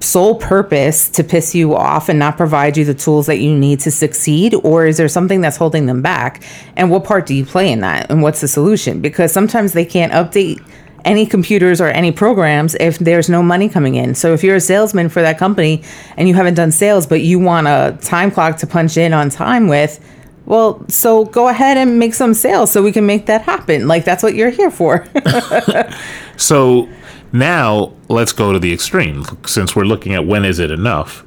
sole 0.00 0.36
purpose 0.36 1.08
to 1.10 1.24
piss 1.24 1.54
you 1.54 1.74
off 1.74 2.08
and 2.08 2.18
not 2.18 2.36
provide 2.36 2.76
you 2.76 2.84
the 2.84 2.94
tools 2.94 3.26
that 3.26 3.38
you 3.38 3.56
need 3.56 3.80
to 3.80 3.90
succeed? 3.90 4.54
Or 4.62 4.86
is 4.86 4.96
there 4.96 5.08
something 5.08 5.40
that's 5.40 5.56
holding 5.56 5.86
them 5.86 6.02
back? 6.02 6.42
And 6.76 6.90
what 6.90 7.04
part 7.04 7.26
do 7.26 7.34
you 7.34 7.44
play 7.44 7.70
in 7.70 7.80
that? 7.80 8.10
And 8.10 8.22
what's 8.22 8.40
the 8.40 8.48
solution? 8.48 9.00
Because 9.00 9.32
sometimes 9.32 9.72
they 9.72 9.84
can't 9.84 10.12
update 10.12 10.64
any 11.04 11.26
computers 11.26 11.80
or 11.80 11.88
any 11.88 12.12
programs 12.12 12.74
if 12.76 12.98
there's 12.98 13.28
no 13.28 13.42
money 13.42 13.68
coming 13.68 13.94
in. 13.94 14.14
So 14.14 14.34
if 14.34 14.42
you're 14.42 14.56
a 14.56 14.60
salesman 14.60 15.08
for 15.08 15.22
that 15.22 15.38
company 15.38 15.82
and 16.16 16.28
you 16.28 16.34
haven't 16.34 16.54
done 16.54 16.70
sales, 16.70 17.06
but 17.06 17.22
you 17.22 17.38
want 17.38 17.66
a 17.66 17.96
time 18.00 18.30
clock 18.30 18.58
to 18.58 18.66
punch 18.66 18.96
in 18.96 19.12
on 19.12 19.30
time 19.30 19.68
with, 19.68 20.04
well, 20.48 20.82
so 20.88 21.26
go 21.26 21.48
ahead 21.48 21.76
and 21.76 21.98
make 21.98 22.14
some 22.14 22.32
sales 22.32 22.72
so 22.72 22.82
we 22.82 22.90
can 22.90 23.04
make 23.04 23.26
that 23.26 23.42
happen. 23.42 23.86
Like 23.86 24.04
that's 24.04 24.22
what 24.22 24.34
you're 24.34 24.50
here 24.50 24.70
for. 24.70 25.06
So 26.38 26.88
now 27.32 27.92
let's 28.08 28.32
go 28.32 28.52
to 28.52 28.58
the 28.58 28.72
extreme. 28.72 29.24
Since 29.44 29.74
we're 29.74 29.84
looking 29.84 30.14
at 30.14 30.24
when 30.24 30.44
is 30.44 30.60
it 30.60 30.70
enough, 30.70 31.24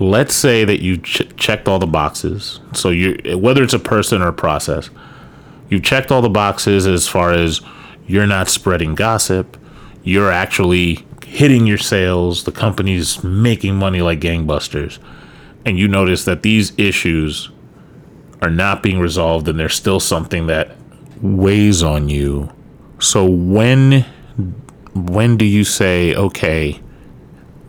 let's 0.00 0.34
say 0.34 0.64
that 0.64 0.82
you 0.82 0.96
ch- 0.96 1.28
checked 1.36 1.68
all 1.68 1.78
the 1.78 1.86
boxes. 1.86 2.60
So 2.72 2.88
you, 2.88 3.38
whether 3.38 3.62
it's 3.62 3.74
a 3.74 3.78
person 3.78 4.22
or 4.22 4.28
a 4.28 4.32
process, 4.32 4.88
you 5.68 5.78
checked 5.78 6.10
all 6.10 6.22
the 6.22 6.30
boxes 6.30 6.86
as 6.86 7.06
far 7.06 7.32
as 7.32 7.60
you're 8.06 8.26
not 8.26 8.48
spreading 8.48 8.94
gossip, 8.94 9.58
you're 10.02 10.32
actually 10.32 11.04
hitting 11.26 11.66
your 11.66 11.78
sales, 11.78 12.44
the 12.44 12.52
company's 12.52 13.22
making 13.22 13.76
money 13.76 14.00
like 14.00 14.20
gangbusters, 14.20 14.98
and 15.66 15.78
you 15.78 15.86
notice 15.86 16.24
that 16.24 16.42
these 16.42 16.72
issues 16.78 17.50
are 18.42 18.50
not 18.50 18.82
being 18.82 18.98
resolved 18.98 19.48
and 19.48 19.58
there's 19.58 19.74
still 19.74 20.00
something 20.00 20.46
that 20.46 20.76
weighs 21.20 21.82
on 21.82 22.08
you. 22.08 22.52
So 22.98 23.28
when 23.28 24.04
when 24.94 25.36
do 25.36 25.44
you 25.44 25.62
say 25.64 26.14
okay 26.14 26.80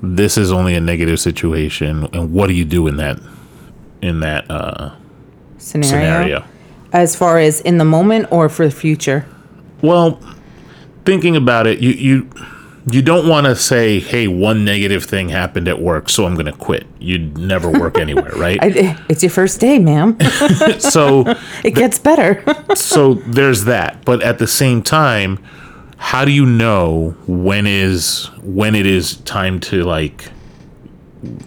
this 0.01 0.37
is 0.37 0.51
only 0.51 0.75
a 0.75 0.79
negative 0.79 1.19
situation 1.19 2.07
and 2.13 2.31
what 2.31 2.47
do 2.47 2.53
you 2.53 2.63
do 2.63 2.87
in 2.87 2.97
that 2.97 3.19
in 4.01 4.19
that 4.21 4.49
uh, 4.49 4.95
scenario. 5.57 5.89
scenario 5.89 6.43
As 6.93 7.15
far 7.15 7.39
as 7.39 7.59
in 7.61 7.77
the 7.77 7.85
moment 7.85 8.27
or 8.31 8.47
for 8.47 8.65
the 8.65 8.71
future. 8.71 9.25
well 9.81 10.19
thinking 11.05 11.35
about 11.35 11.67
it 11.67 11.79
you 11.79 11.91
you 11.91 12.29
you 12.91 13.01
don't 13.01 13.27
want 13.27 13.45
to 13.45 13.55
say 13.55 13.99
hey 13.99 14.27
one 14.27 14.63
negative 14.63 15.03
thing 15.03 15.29
happened 15.29 15.67
at 15.67 15.81
work 15.81 16.09
so 16.09 16.25
i'm 16.25 16.33
going 16.35 16.45
to 16.45 16.53
quit 16.53 16.85
you'd 16.99 17.37
never 17.37 17.69
work 17.69 17.97
anywhere 17.99 18.31
right 18.35 18.59
I, 18.61 18.97
it's 19.09 19.23
your 19.23 19.29
first 19.29 19.59
day, 19.59 19.79
ma'am. 19.79 20.17
so 20.79 21.23
it 21.63 21.75
gets 21.75 21.99
better. 21.99 22.43
so 22.75 23.15
there's 23.15 23.65
that 23.65 24.05
but 24.05 24.21
at 24.21 24.39
the 24.39 24.47
same 24.47 24.81
time 24.81 25.43
how 25.97 26.23
do 26.23 26.31
you 26.31 26.45
know 26.45 27.15
when 27.27 27.65
is 27.67 28.27
when 28.41 28.75
it 28.75 28.85
is 28.85 29.17
time 29.17 29.59
to 29.59 29.83
like 29.83 30.29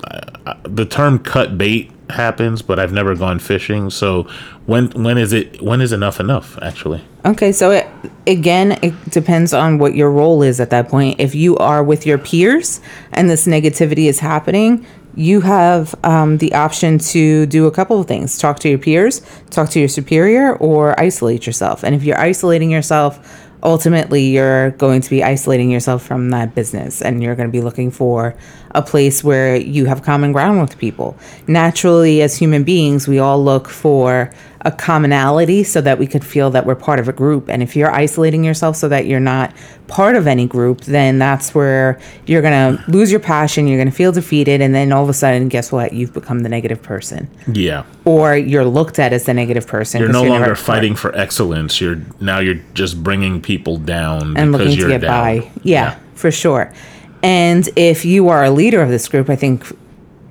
uh, 0.04 0.54
the 0.64 0.84
term 0.84 1.18
cut 1.18 1.56
bait 1.56 1.90
happens 2.10 2.60
but 2.60 2.78
i've 2.80 2.92
never 2.92 3.14
gone 3.14 3.38
fishing 3.38 3.88
so 3.88 4.28
when 4.70 4.84
when 5.04 5.18
is 5.18 5.32
it 5.32 5.60
when 5.60 5.80
is 5.80 5.92
enough 5.92 6.20
enough 6.20 6.58
actually 6.62 7.02
Okay, 7.22 7.52
so 7.52 7.70
it, 7.70 7.86
again, 8.26 8.78
it 8.82 8.94
depends 9.10 9.52
on 9.52 9.76
what 9.76 9.94
your 9.94 10.10
role 10.10 10.42
is 10.42 10.58
at 10.58 10.70
that 10.70 10.88
point. 10.88 11.20
If 11.20 11.34
you 11.34 11.54
are 11.58 11.84
with 11.84 12.06
your 12.06 12.16
peers 12.16 12.80
and 13.12 13.28
this 13.28 13.46
negativity 13.46 14.06
is 14.06 14.20
happening, 14.20 14.86
you 15.14 15.42
have 15.42 15.94
um, 16.02 16.38
the 16.38 16.54
option 16.54 16.98
to 16.98 17.44
do 17.44 17.66
a 17.66 17.70
couple 17.70 18.00
of 18.00 18.06
things 18.06 18.38
talk 18.38 18.58
to 18.60 18.70
your 18.70 18.78
peers, 18.78 19.20
talk 19.50 19.68
to 19.70 19.78
your 19.78 19.88
superior, 19.88 20.56
or 20.56 20.98
isolate 20.98 21.46
yourself. 21.46 21.82
And 21.82 21.94
if 21.94 22.04
you're 22.04 22.18
isolating 22.18 22.70
yourself, 22.70 23.20
ultimately 23.62 24.22
you're 24.22 24.70
going 24.72 25.02
to 25.02 25.10
be 25.10 25.22
isolating 25.22 25.70
yourself 25.70 26.02
from 26.02 26.30
that 26.30 26.54
business 26.54 27.02
and 27.02 27.22
you're 27.22 27.34
going 27.34 27.48
to 27.48 27.52
be 27.52 27.60
looking 27.60 27.90
for 27.90 28.34
a 28.72 28.82
place 28.82 29.24
where 29.24 29.56
you 29.56 29.86
have 29.86 30.02
common 30.02 30.32
ground 30.32 30.60
with 30.60 30.78
people. 30.78 31.16
Naturally, 31.46 32.22
as 32.22 32.36
human 32.36 32.64
beings, 32.64 33.08
we 33.08 33.18
all 33.18 33.42
look 33.42 33.68
for 33.68 34.32
a 34.62 34.70
commonality 34.70 35.64
so 35.64 35.80
that 35.80 35.98
we 35.98 36.06
could 36.06 36.24
feel 36.24 36.50
that 36.50 36.66
we're 36.66 36.74
part 36.74 36.98
of 36.98 37.08
a 37.08 37.12
group. 37.12 37.48
And 37.48 37.62
if 37.62 37.74
you're 37.74 37.90
isolating 37.90 38.44
yourself 38.44 38.76
so 38.76 38.88
that 38.88 39.06
you're 39.06 39.18
not 39.18 39.54
part 39.88 40.16
of 40.16 40.26
any 40.26 40.46
group, 40.46 40.82
then 40.82 41.18
that's 41.18 41.54
where 41.54 41.98
you're 42.26 42.42
going 42.42 42.76
to 42.76 42.90
lose 42.90 43.10
your 43.10 43.20
passion, 43.20 43.66
you're 43.66 43.78
going 43.78 43.90
to 43.90 43.94
feel 43.94 44.12
defeated, 44.12 44.60
and 44.60 44.74
then 44.74 44.92
all 44.92 45.02
of 45.02 45.08
a 45.08 45.14
sudden, 45.14 45.48
guess 45.48 45.72
what? 45.72 45.94
You've 45.94 46.12
become 46.12 46.40
the 46.40 46.50
negative 46.50 46.82
person. 46.82 47.30
Yeah. 47.50 47.84
Or 48.04 48.36
you're 48.36 48.66
looked 48.66 48.98
at 48.98 49.14
as 49.14 49.24
the 49.24 49.34
negative 49.34 49.66
person. 49.66 50.00
You're 50.00 50.12
no 50.12 50.24
longer 50.24 50.54
fighting 50.54 50.94
for 50.94 51.16
excellence. 51.16 51.80
You're 51.80 52.00
now 52.20 52.38
you're 52.38 52.60
just 52.74 53.02
bringing 53.02 53.40
people 53.40 53.78
down 53.78 54.36
and 54.36 54.52
because 54.52 54.66
looking 54.66 54.78
you're 54.78 54.88
to 54.88 54.94
get 54.94 55.00
down. 55.00 55.40
by. 55.40 55.50
Yeah, 55.62 55.98
for 56.14 56.30
sure. 56.30 56.72
And 57.22 57.68
if 57.76 58.04
you 58.04 58.28
are 58.28 58.44
a 58.44 58.50
leader 58.50 58.80
of 58.82 58.88
this 58.88 59.08
group, 59.08 59.28
I 59.28 59.36
think, 59.36 59.64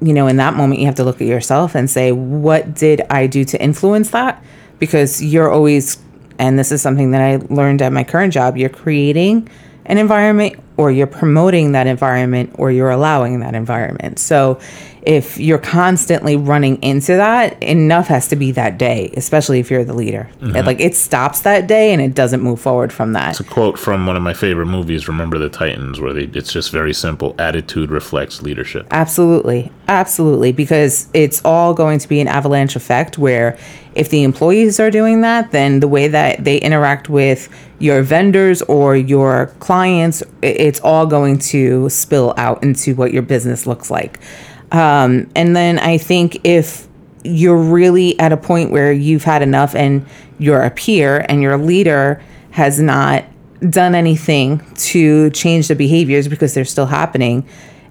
you 0.01 0.13
know, 0.13 0.27
in 0.27 0.37
that 0.37 0.55
moment, 0.55 0.79
you 0.79 0.85
have 0.87 0.95
to 0.95 1.03
look 1.03 1.21
at 1.21 1.27
yourself 1.27 1.75
and 1.75 1.89
say, 1.89 2.11
what 2.11 2.73
did 2.73 3.01
I 3.09 3.27
do 3.27 3.43
to 3.45 3.61
influence 3.61 4.09
that? 4.11 4.43
Because 4.79 5.23
you're 5.23 5.51
always, 5.51 5.99
and 6.39 6.57
this 6.57 6.71
is 6.71 6.81
something 6.81 7.11
that 7.11 7.21
I 7.21 7.35
learned 7.53 7.81
at 7.81 7.93
my 7.93 8.03
current 8.03 8.33
job, 8.33 8.57
you're 8.57 8.69
creating 8.69 9.49
an 9.85 9.97
environment 9.97 10.55
or 10.79 10.89
you're 10.89 11.07
promoting 11.07 11.73
that 11.73 11.87
environment 11.87 12.49
or 12.53 12.71
you're 12.71 12.89
allowing 12.89 13.41
that 13.41 13.53
environment. 13.53 14.17
So 14.17 14.61
if 15.01 15.37
you're 15.37 15.57
constantly 15.57 16.37
running 16.37 16.81
into 16.81 17.17
that, 17.17 17.61
enough 17.61 18.07
has 18.07 18.29
to 18.29 18.37
be 18.37 18.51
that 18.53 18.77
day, 18.77 19.11
especially 19.17 19.59
if 19.59 19.69
you're 19.69 19.83
the 19.83 19.93
leader. 19.93 20.29
Mm-hmm. 20.39 20.55
It, 20.55 20.65
like 20.65 20.79
it 20.79 20.95
stops 20.95 21.41
that 21.41 21.67
day 21.67 21.91
and 21.91 22.01
it 22.01 22.15
doesn't 22.15 22.41
move 22.41 22.61
forward 22.61 22.93
from 22.93 23.11
that. 23.11 23.31
It's 23.31 23.41
a 23.41 23.43
quote 23.43 23.77
from 23.77 24.07
one 24.07 24.15
of 24.15 24.21
my 24.21 24.33
favorite 24.33 24.67
movies, 24.67 25.09
Remember 25.09 25.37
the 25.37 25.49
Titans, 25.49 25.99
where 25.99 26.13
they, 26.13 26.23
it's 26.23 26.53
just 26.53 26.71
very 26.71 26.93
simple. 26.93 27.35
Attitude 27.39 27.91
reflects 27.91 28.41
leadership. 28.41 28.87
Absolutely. 28.91 29.73
Absolutely. 29.89 30.53
Because 30.53 31.09
it's 31.13 31.43
all 31.43 31.73
going 31.73 31.99
to 31.99 32.07
be 32.07 32.21
an 32.21 32.29
avalanche 32.29 32.77
effect 32.77 33.17
where 33.17 33.57
if 33.95 34.09
the 34.11 34.23
employees 34.23 34.79
are 34.79 34.91
doing 34.91 35.21
that, 35.21 35.51
then 35.51 35.79
the 35.79 35.87
way 35.87 36.07
that 36.07 36.43
they 36.43 36.57
interact 36.57 37.09
with 37.09 37.49
your 37.79 38.01
vendors 38.01 38.61
or 38.63 38.95
your 38.95 39.47
clients, 39.59 40.21
i- 40.43 40.45
it's 40.69 40.79
all 40.81 41.07
going 41.07 41.39
to 41.39 41.89
spill 41.89 42.35
out 42.37 42.61
into 42.63 42.93
what 42.93 43.11
your 43.11 43.23
business 43.23 43.65
looks 43.65 43.89
like. 43.89 44.19
Um, 44.71 45.29
and 45.35 45.55
then 45.55 45.79
I 45.79 45.97
think 45.97 46.45
if 46.45 46.87
you're 47.23 47.57
really 47.57 48.17
at 48.19 48.31
a 48.31 48.37
point 48.37 48.69
where 48.71 48.93
you've 48.93 49.23
had 49.23 49.41
enough 49.41 49.73
and 49.73 50.05
you're 50.37 50.61
a 50.61 50.69
peer 50.69 51.25
and 51.27 51.41
your 51.41 51.57
leader 51.57 52.21
has 52.51 52.79
not 52.79 53.25
done 53.67 53.95
anything 53.95 54.61
to 54.75 55.31
change 55.31 55.67
the 55.67 55.75
behaviors 55.75 56.27
because 56.27 56.53
they're 56.53 56.63
still 56.63 56.85
happening. 56.85 57.45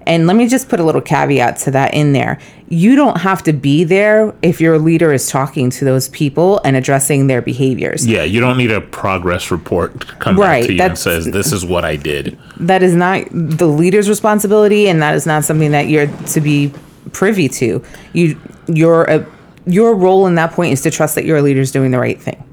And 0.09 0.27
let 0.27 0.35
me 0.35 0.47
just 0.47 0.67
put 0.69 0.79
a 0.79 0.83
little 0.83 0.99
caveat 1.01 1.57
to 1.59 1.71
that 1.71 1.93
in 1.93 2.13
there. 2.13 2.39
You 2.67 2.95
don't 2.95 3.17
have 3.21 3.43
to 3.43 3.53
be 3.53 3.83
there 3.83 4.33
if 4.41 4.59
your 4.59 4.77
leader 4.79 5.13
is 5.13 5.29
talking 5.29 5.69
to 5.69 5.85
those 5.85 6.09
people 6.09 6.59
and 6.65 6.75
addressing 6.75 7.27
their 7.27 7.41
behaviors. 7.41 8.05
Yeah, 8.05 8.23
you 8.23 8.39
don't 8.41 8.57
need 8.57 8.71
a 8.71 8.81
progress 8.81 9.51
report 9.51 10.01
to 10.01 10.07
come 10.15 10.35
Right, 10.37 10.61
back 10.61 10.67
to 10.67 10.73
you 10.73 10.81
and 10.83 10.97
says 10.97 11.25
this 11.25 11.53
is 11.53 11.63
what 11.63 11.85
I 11.85 11.95
did. 11.95 12.37
that 12.59 12.81
is 12.83 12.95
not 12.95 13.25
the 13.31 13.67
leader's 13.67 14.09
responsibility 14.09 14.89
and 14.89 15.01
that 15.01 15.13
is 15.15 15.25
not 15.25 15.45
something 15.45 15.71
that 15.71 15.87
you're 15.87 16.07
to 16.07 16.41
be 16.41 16.73
privy 17.13 17.47
to 17.47 17.83
you 18.13 18.39
your 18.67 19.09
uh, 19.09 19.23
your 19.65 19.95
role 19.95 20.25
in 20.27 20.35
that 20.35 20.51
point 20.51 20.73
is 20.73 20.81
to 20.81 20.91
trust 20.91 21.15
that 21.15 21.25
your 21.25 21.41
leader 21.41 21.61
is 21.61 21.71
doing 21.71 21.91
the 21.91 21.99
right 21.99 22.19
thing 22.21 22.43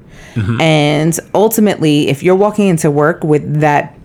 and 0.59 1.19
ultimately 1.33 2.09
if 2.09 2.21
you're 2.21 2.35
walking 2.35 2.67
into 2.67 2.91
work 2.91 3.23
with 3.23 3.59
that 3.61 3.96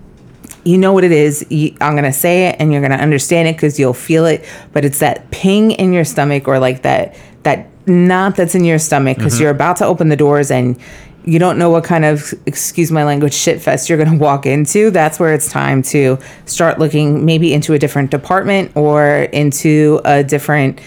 you 0.64 0.78
know 0.78 0.92
what 0.92 1.04
it 1.04 1.12
is 1.12 1.44
i'm 1.80 1.92
going 1.92 2.04
to 2.04 2.12
say 2.12 2.48
it 2.48 2.56
and 2.58 2.72
you're 2.72 2.80
going 2.80 2.92
to 2.92 3.02
understand 3.02 3.48
it 3.48 3.56
because 3.56 3.78
you'll 3.78 3.94
feel 3.94 4.26
it 4.26 4.44
but 4.72 4.84
it's 4.84 5.00
that 5.00 5.30
ping 5.30 5.72
in 5.72 5.92
your 5.92 6.04
stomach 6.04 6.46
or 6.46 6.58
like 6.58 6.82
that 6.82 7.16
that 7.42 7.68
knot 7.86 8.36
that's 8.36 8.54
in 8.54 8.64
your 8.64 8.78
stomach 8.78 9.16
because 9.16 9.34
mm-hmm. 9.34 9.42
you're 9.42 9.50
about 9.50 9.76
to 9.76 9.84
open 9.84 10.08
the 10.08 10.16
doors 10.16 10.50
and 10.50 10.78
you 11.24 11.38
don't 11.38 11.58
know 11.58 11.70
what 11.70 11.84
kind 11.84 12.04
of 12.04 12.34
excuse 12.46 12.90
my 12.90 13.04
language 13.04 13.34
shit 13.34 13.60
fest 13.60 13.88
you're 13.88 13.98
going 13.98 14.10
to 14.10 14.16
walk 14.16 14.46
into 14.46 14.90
that's 14.90 15.18
where 15.18 15.34
it's 15.34 15.48
time 15.48 15.82
to 15.82 16.18
start 16.46 16.78
looking 16.78 17.24
maybe 17.24 17.52
into 17.52 17.72
a 17.74 17.78
different 17.78 18.10
department 18.10 18.70
or 18.76 19.04
into 19.32 20.00
a 20.04 20.22
different 20.22 20.80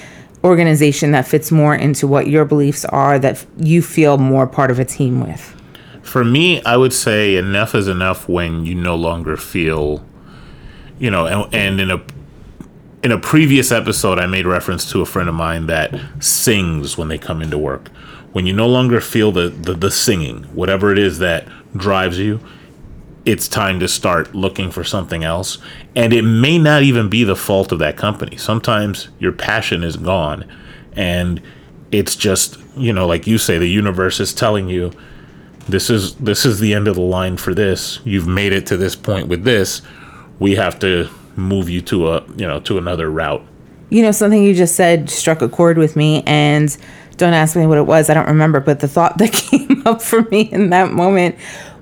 organization 0.44 1.12
that 1.12 1.28
fits 1.28 1.52
more 1.52 1.76
into 1.76 2.08
what 2.08 2.28
your 2.28 2.46
beliefs 2.46 2.86
are 2.86 3.18
that 3.18 3.44
you 3.58 3.82
feel 3.82 4.18
more 4.18 4.46
part 4.46 4.72
of 4.72 4.80
a 4.80 4.86
team 4.86 5.20
with 5.20 5.55
For 6.16 6.24
me, 6.24 6.64
I 6.64 6.78
would 6.78 6.94
say 6.94 7.36
enough 7.36 7.76
is 7.76 7.90
enough 7.90 8.30
when 8.30 8.66
you 8.66 8.74
no 8.74 8.96
longer 8.96 9.36
feel, 9.36 10.06
you 10.98 11.12
know, 11.12 11.28
and, 11.28 11.54
and 11.54 11.82
in 11.82 11.92
a 11.92 12.02
in 13.04 13.12
a 13.12 13.20
previous 13.20 13.70
episode, 13.70 14.18
I 14.18 14.26
made 14.26 14.46
reference 14.46 14.90
to 14.94 15.02
a 15.02 15.06
friend 15.06 15.28
of 15.28 15.36
mine 15.36 15.66
that 15.66 15.94
sings 16.24 16.98
when 16.98 17.10
they 17.10 17.18
come 17.18 17.42
into 17.42 17.58
work. 17.58 17.90
When 18.32 18.46
you 18.46 18.54
no 18.54 18.66
longer 18.66 19.02
feel 19.02 19.34
the, 19.34 19.50
the, 19.50 19.74
the 19.74 19.92
singing, 19.92 20.44
whatever 20.56 20.94
it 20.94 21.00
is 21.00 21.20
that 21.20 21.50
drives 21.76 22.18
you, 22.18 22.40
it's 23.26 23.50
time 23.50 23.82
to 23.82 23.88
start 23.90 24.34
looking 24.34 24.72
for 24.72 24.86
something 24.86 25.26
else. 25.26 25.58
And 25.98 26.14
it 26.14 26.22
may 26.22 26.58
not 26.58 26.84
even 26.84 27.10
be 27.10 27.26
the 27.26 27.36
fault 27.36 27.74
of 27.74 27.80
that 27.80 27.98
company. 27.98 28.38
Sometimes 28.38 29.10
your 29.20 29.34
passion 29.34 29.84
is 29.84 29.98
gone 29.98 30.50
and 30.94 31.42
it's 31.92 32.16
just, 32.16 32.58
you 32.78 32.94
know, 32.94 33.06
like 33.06 33.28
you 33.28 33.38
say, 33.38 33.58
the 33.58 33.68
universe 33.68 34.22
is 34.22 34.34
telling 34.34 34.70
you 34.70 34.94
this 35.68 35.90
is 35.90 36.16
this 36.16 36.46
is 36.46 36.60
the 36.60 36.74
end 36.74 36.88
of 36.88 36.96
the 36.96 37.02
line 37.02 37.38
for 37.38 37.54
this. 37.54 38.00
You've 38.04 38.28
made 38.28 38.54
it 38.54 38.68
to 38.68 38.78
this 38.78 38.96
point 38.96 39.28
with 39.28 39.44
this. 39.44 39.82
We 40.40 40.56
have 40.56 40.80
to 40.80 41.10
move 41.36 41.70
you 41.70 41.82
to 41.82 42.10
a, 42.10 42.26
you 42.36 42.48
know, 42.48 42.60
to 42.62 42.78
another 42.78 43.10
route. 43.10 43.46
you 43.90 44.02
know 44.02 44.12
something 44.12 44.44
you 44.44 44.54
just 44.54 44.76
said 44.76 45.10
struck 45.10 45.42
a 45.42 45.50
chord 45.50 45.78
with 45.78 45.96
me 45.96 46.24
and 46.26 46.76
don't 47.18 47.34
ask 47.34 47.56
me 47.56 47.66
what 47.66 47.78
it 47.78 47.84
was 47.84 48.10
i 48.10 48.14
don't 48.14 48.28
remember 48.28 48.60
but 48.60 48.80
the 48.80 48.88
thought 48.88 49.18
that 49.20 49.32
came 49.32 49.84
up 49.86 50.02
for 50.02 50.24
me 50.24 50.42
in 50.42 50.70
that 50.70 50.92
moment 50.92 51.36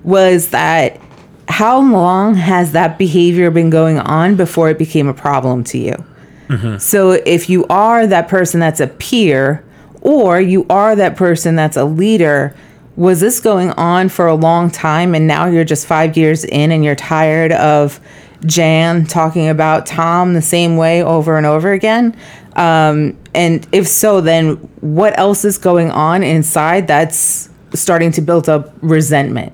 was 0.04 0.50
that 0.50 1.00
how 1.48 1.80
long 1.82 2.36
has 2.36 2.72
that 2.72 2.98
behavior 2.98 3.52
been 3.52 3.70
going 3.70 4.00
on 4.00 4.36
before 4.36 4.70
it 4.70 4.78
became 4.78 5.08
a 5.08 5.14
problem 5.14 5.64
to 5.64 5.78
you 5.78 6.06
mm-hmm. 6.48 6.78
so 6.78 7.12
if 7.12 7.50
you 7.50 7.66
are 7.68 8.06
that 8.06 8.28
person 8.28 8.60
that's 8.60 8.80
a 8.80 8.88
peer 8.88 9.64
or 10.02 10.42
you 10.42 10.66
are 10.70 10.96
that 10.96 11.16
person 11.16 11.56
that's 11.56 11.78
a 11.78 11.86
leader 11.86 12.56
was 12.96 13.20
this 13.20 13.40
going 13.40 13.72
on 13.72 14.10
for 14.10 14.28
a 14.28 14.36
long 14.36 14.70
time? 14.70 15.16
And 15.16 15.28
now 15.28 15.48
you're 15.48 15.64
just 15.64 15.88
five 15.88 16.16
years 16.18 16.44
in 16.46 16.72
and 16.72 16.84
you're 16.84 16.96
tired 16.96 17.52
of 17.52 18.00
jan 18.46 19.06
talking 19.06 19.48
about 19.48 19.86
tom 19.86 20.34
the 20.34 20.42
same 20.42 20.76
way 20.78 21.02
over 21.04 21.38
and 21.38 21.46
over 21.46 21.72
again? 21.72 22.16
Um, 22.56 23.18
and 23.34 23.68
if 23.72 23.88
so 23.88 24.22
then 24.22 24.56
what 24.82 25.18
else 25.18 25.44
is 25.44 25.58
going 25.58 25.90
on 25.90 26.22
inside 26.22 26.88
that's 26.88 27.50
starting 27.74 28.12
to 28.12 28.22
build 28.22 28.48
up 28.48 28.74
resentment? 28.82 29.54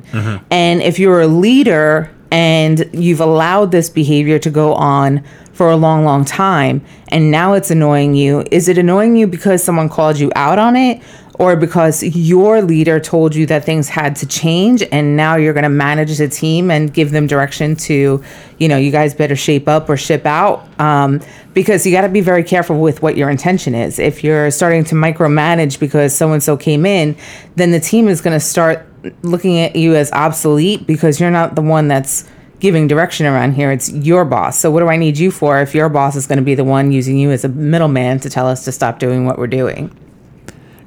And 0.51 0.81
if 0.81 0.99
you're 0.99 1.21
a 1.21 1.27
leader 1.27 2.11
and 2.31 2.89
you've 2.93 3.21
allowed 3.21 3.71
this 3.71 3.89
behavior 3.89 4.39
to 4.39 4.49
go 4.49 4.73
on 4.73 5.23
for 5.53 5.69
a 5.69 5.75
long, 5.75 6.05
long 6.05 6.23
time, 6.23 6.83
and 7.09 7.31
now 7.31 7.53
it's 7.53 7.69
annoying 7.69 8.15
you. 8.15 8.43
Is 8.51 8.69
it 8.69 8.77
annoying 8.77 9.15
you 9.15 9.27
because 9.27 9.63
someone 9.63 9.89
called 9.89 10.17
you 10.17 10.31
out 10.35 10.57
on 10.57 10.75
it, 10.75 11.01
or 11.39 11.55
because 11.55 12.03
your 12.03 12.61
leader 12.61 12.99
told 12.99 13.33
you 13.33 13.45
that 13.45 13.63
things 13.63 13.87
had 13.87 14.15
to 14.17 14.25
change, 14.25 14.83
and 14.91 15.15
now 15.15 15.37
you're 15.37 15.53
going 15.53 15.63
to 15.63 15.69
manage 15.69 16.17
the 16.17 16.27
team 16.27 16.69
and 16.69 16.93
give 16.93 17.11
them 17.11 17.27
direction 17.27 17.77
to, 17.77 18.21
you 18.57 18.67
know, 18.67 18.75
you 18.75 18.91
guys 18.91 19.13
better 19.13 19.37
shape 19.37 19.67
up 19.67 19.89
or 19.89 19.95
ship 19.95 20.25
out? 20.25 20.67
Um, 20.79 21.21
because 21.53 21.85
you 21.85 21.93
got 21.93 22.01
to 22.01 22.09
be 22.09 22.21
very 22.21 22.43
careful 22.43 22.79
with 22.79 23.01
what 23.01 23.15
your 23.17 23.29
intention 23.29 23.73
is. 23.73 23.99
If 23.99 24.23
you're 24.23 24.51
starting 24.51 24.83
to 24.85 24.95
micromanage 24.95 25.79
because 25.79 26.15
so 26.15 26.31
and 26.33 26.43
so 26.43 26.57
came 26.57 26.85
in, 26.85 27.15
then 27.55 27.71
the 27.71 27.79
team 27.79 28.09
is 28.09 28.19
going 28.19 28.35
to 28.35 28.39
start 28.39 28.85
looking 29.21 29.59
at 29.59 29.75
you 29.75 29.95
as 29.95 30.11
obsolete 30.11 30.85
because 30.85 31.19
you're 31.19 31.31
not 31.31 31.55
the 31.55 31.61
one 31.61 31.87
that's 31.87 32.29
giving 32.59 32.87
direction 32.87 33.25
around 33.25 33.53
here. 33.53 33.71
It's 33.71 33.89
your 33.91 34.25
boss. 34.25 34.59
So 34.59 34.69
what 34.69 34.81
do 34.81 34.87
I 34.87 34.97
need 34.97 35.17
you 35.17 35.31
for 35.31 35.61
if 35.61 35.73
your 35.73 35.89
boss 35.89 36.15
is 36.15 36.27
going 36.27 36.37
to 36.37 36.43
be 36.43 36.55
the 36.55 36.63
one 36.63 36.91
using 36.91 37.17
you 37.17 37.31
as 37.31 37.43
a 37.43 37.49
middleman 37.49 38.19
to 38.19 38.29
tell 38.29 38.47
us 38.47 38.65
to 38.65 38.71
stop 38.71 38.99
doing 38.99 39.25
what 39.25 39.37
we're 39.37 39.47
doing? 39.47 39.95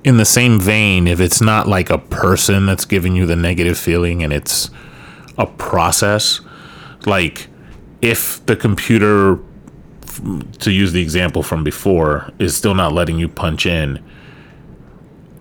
In 0.04 0.16
the 0.16 0.24
same 0.24 0.60
vein, 0.60 1.06
if 1.06 1.20
it's 1.20 1.40
not 1.40 1.68
like 1.68 1.88
a 1.88 1.98
person 1.98 2.66
that's 2.66 2.84
giving 2.84 3.14
you 3.14 3.24
the 3.24 3.36
negative 3.36 3.78
feeling 3.78 4.22
and 4.22 4.32
it's 4.32 4.70
a 5.38 5.46
process, 5.46 6.40
like 7.06 7.48
if 8.00 8.44
the 8.46 8.56
computer 8.56 9.38
to 10.58 10.70
use 10.70 10.92
the 10.92 11.00
example 11.00 11.42
from 11.42 11.64
before 11.64 12.30
is 12.38 12.54
still 12.54 12.74
not 12.74 12.92
letting 12.92 13.18
you 13.18 13.28
punch 13.28 13.64
in, 13.64 14.02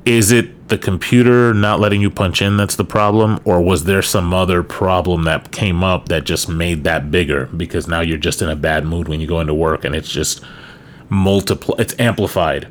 is 0.05 0.31
it 0.31 0.69
the 0.69 0.77
computer 0.77 1.53
not 1.53 1.79
letting 1.79 2.01
you 2.01 2.09
punch 2.09 2.41
in 2.41 2.57
that's 2.57 2.75
the 2.75 2.85
problem? 2.85 3.39
Or 3.45 3.61
was 3.61 3.83
there 3.83 4.01
some 4.01 4.33
other 4.33 4.63
problem 4.63 5.23
that 5.23 5.51
came 5.51 5.83
up 5.83 6.09
that 6.09 6.23
just 6.23 6.49
made 6.49 6.83
that 6.83 7.11
bigger? 7.11 7.45
Because 7.47 7.87
now 7.87 8.01
you're 8.01 8.17
just 8.17 8.41
in 8.41 8.49
a 8.49 8.55
bad 8.55 8.85
mood 8.85 9.07
when 9.07 9.19
you 9.19 9.27
go 9.27 9.39
into 9.39 9.53
work 9.53 9.85
and 9.85 9.95
it's 9.95 10.11
just 10.11 10.43
multiple 11.09 11.75
it's 11.75 11.93
amplified 11.99 12.67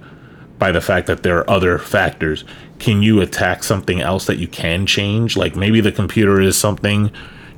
by 0.59 0.73
the 0.73 0.81
fact 0.81 1.07
that 1.07 1.23
there 1.23 1.39
are 1.39 1.51
other 1.51 1.79
factors. 1.79 2.45
Can 2.79 3.03
you 3.03 3.21
attack 3.21 3.63
something 3.63 4.01
else 4.01 4.27
that 4.27 4.39
you 4.39 4.49
can 4.49 4.87
change? 4.87 5.37
Like 5.37 5.55
maybe 5.55 5.81
the 5.81 5.93
computer 5.93 6.41
is 6.41 6.57
something 6.57 7.11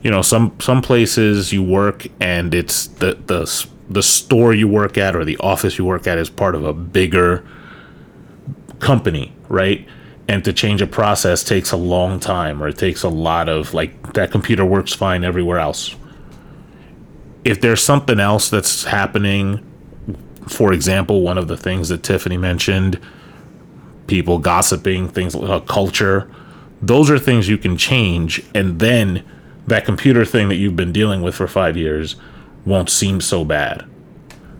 you 0.02 0.10
know, 0.10 0.20
some 0.20 0.54
some 0.60 0.82
places 0.82 1.52
you 1.52 1.62
work 1.62 2.08
and 2.20 2.52
it's 2.52 2.88
the 2.88 3.14
the 3.26 3.66
the 3.88 4.02
store 4.02 4.52
you 4.52 4.66
work 4.66 4.98
at 4.98 5.14
or 5.14 5.24
the 5.24 5.36
office 5.38 5.78
you 5.78 5.84
work 5.84 6.06
at 6.06 6.18
is 6.18 6.28
part 6.28 6.54
of 6.54 6.64
a 6.64 6.72
bigger 6.72 7.44
company, 8.80 9.32
right? 9.52 9.86
And 10.28 10.42
to 10.44 10.52
change 10.52 10.80
a 10.80 10.86
process 10.86 11.44
takes 11.44 11.72
a 11.72 11.76
long 11.76 12.18
time 12.18 12.62
or 12.62 12.68
it 12.68 12.78
takes 12.78 13.02
a 13.02 13.08
lot 13.08 13.48
of 13.48 13.74
like 13.74 14.14
that 14.14 14.32
computer 14.32 14.64
works 14.64 14.94
fine 14.94 15.22
everywhere 15.22 15.58
else. 15.58 15.94
If 17.44 17.60
there's 17.60 17.82
something 17.82 18.18
else 18.18 18.48
that's 18.48 18.84
happening, 18.84 19.62
for 20.48 20.72
example, 20.72 21.20
one 21.20 21.36
of 21.36 21.48
the 21.48 21.56
things 21.56 21.90
that 21.90 22.02
Tiffany 22.02 22.38
mentioned, 22.38 22.98
people 24.06 24.38
gossiping, 24.38 25.08
things 25.08 25.34
like 25.34 25.50
uh, 25.50 25.60
culture, 25.60 26.30
those 26.80 27.10
are 27.10 27.18
things 27.18 27.48
you 27.48 27.58
can 27.58 27.76
change 27.76 28.42
and 28.54 28.80
then 28.80 29.22
that 29.66 29.84
computer 29.84 30.24
thing 30.24 30.48
that 30.48 30.56
you've 30.56 30.76
been 30.76 30.92
dealing 30.92 31.20
with 31.22 31.34
for 31.34 31.46
5 31.46 31.76
years 31.76 32.16
won't 32.64 32.90
seem 32.90 33.20
so 33.20 33.44
bad 33.44 33.84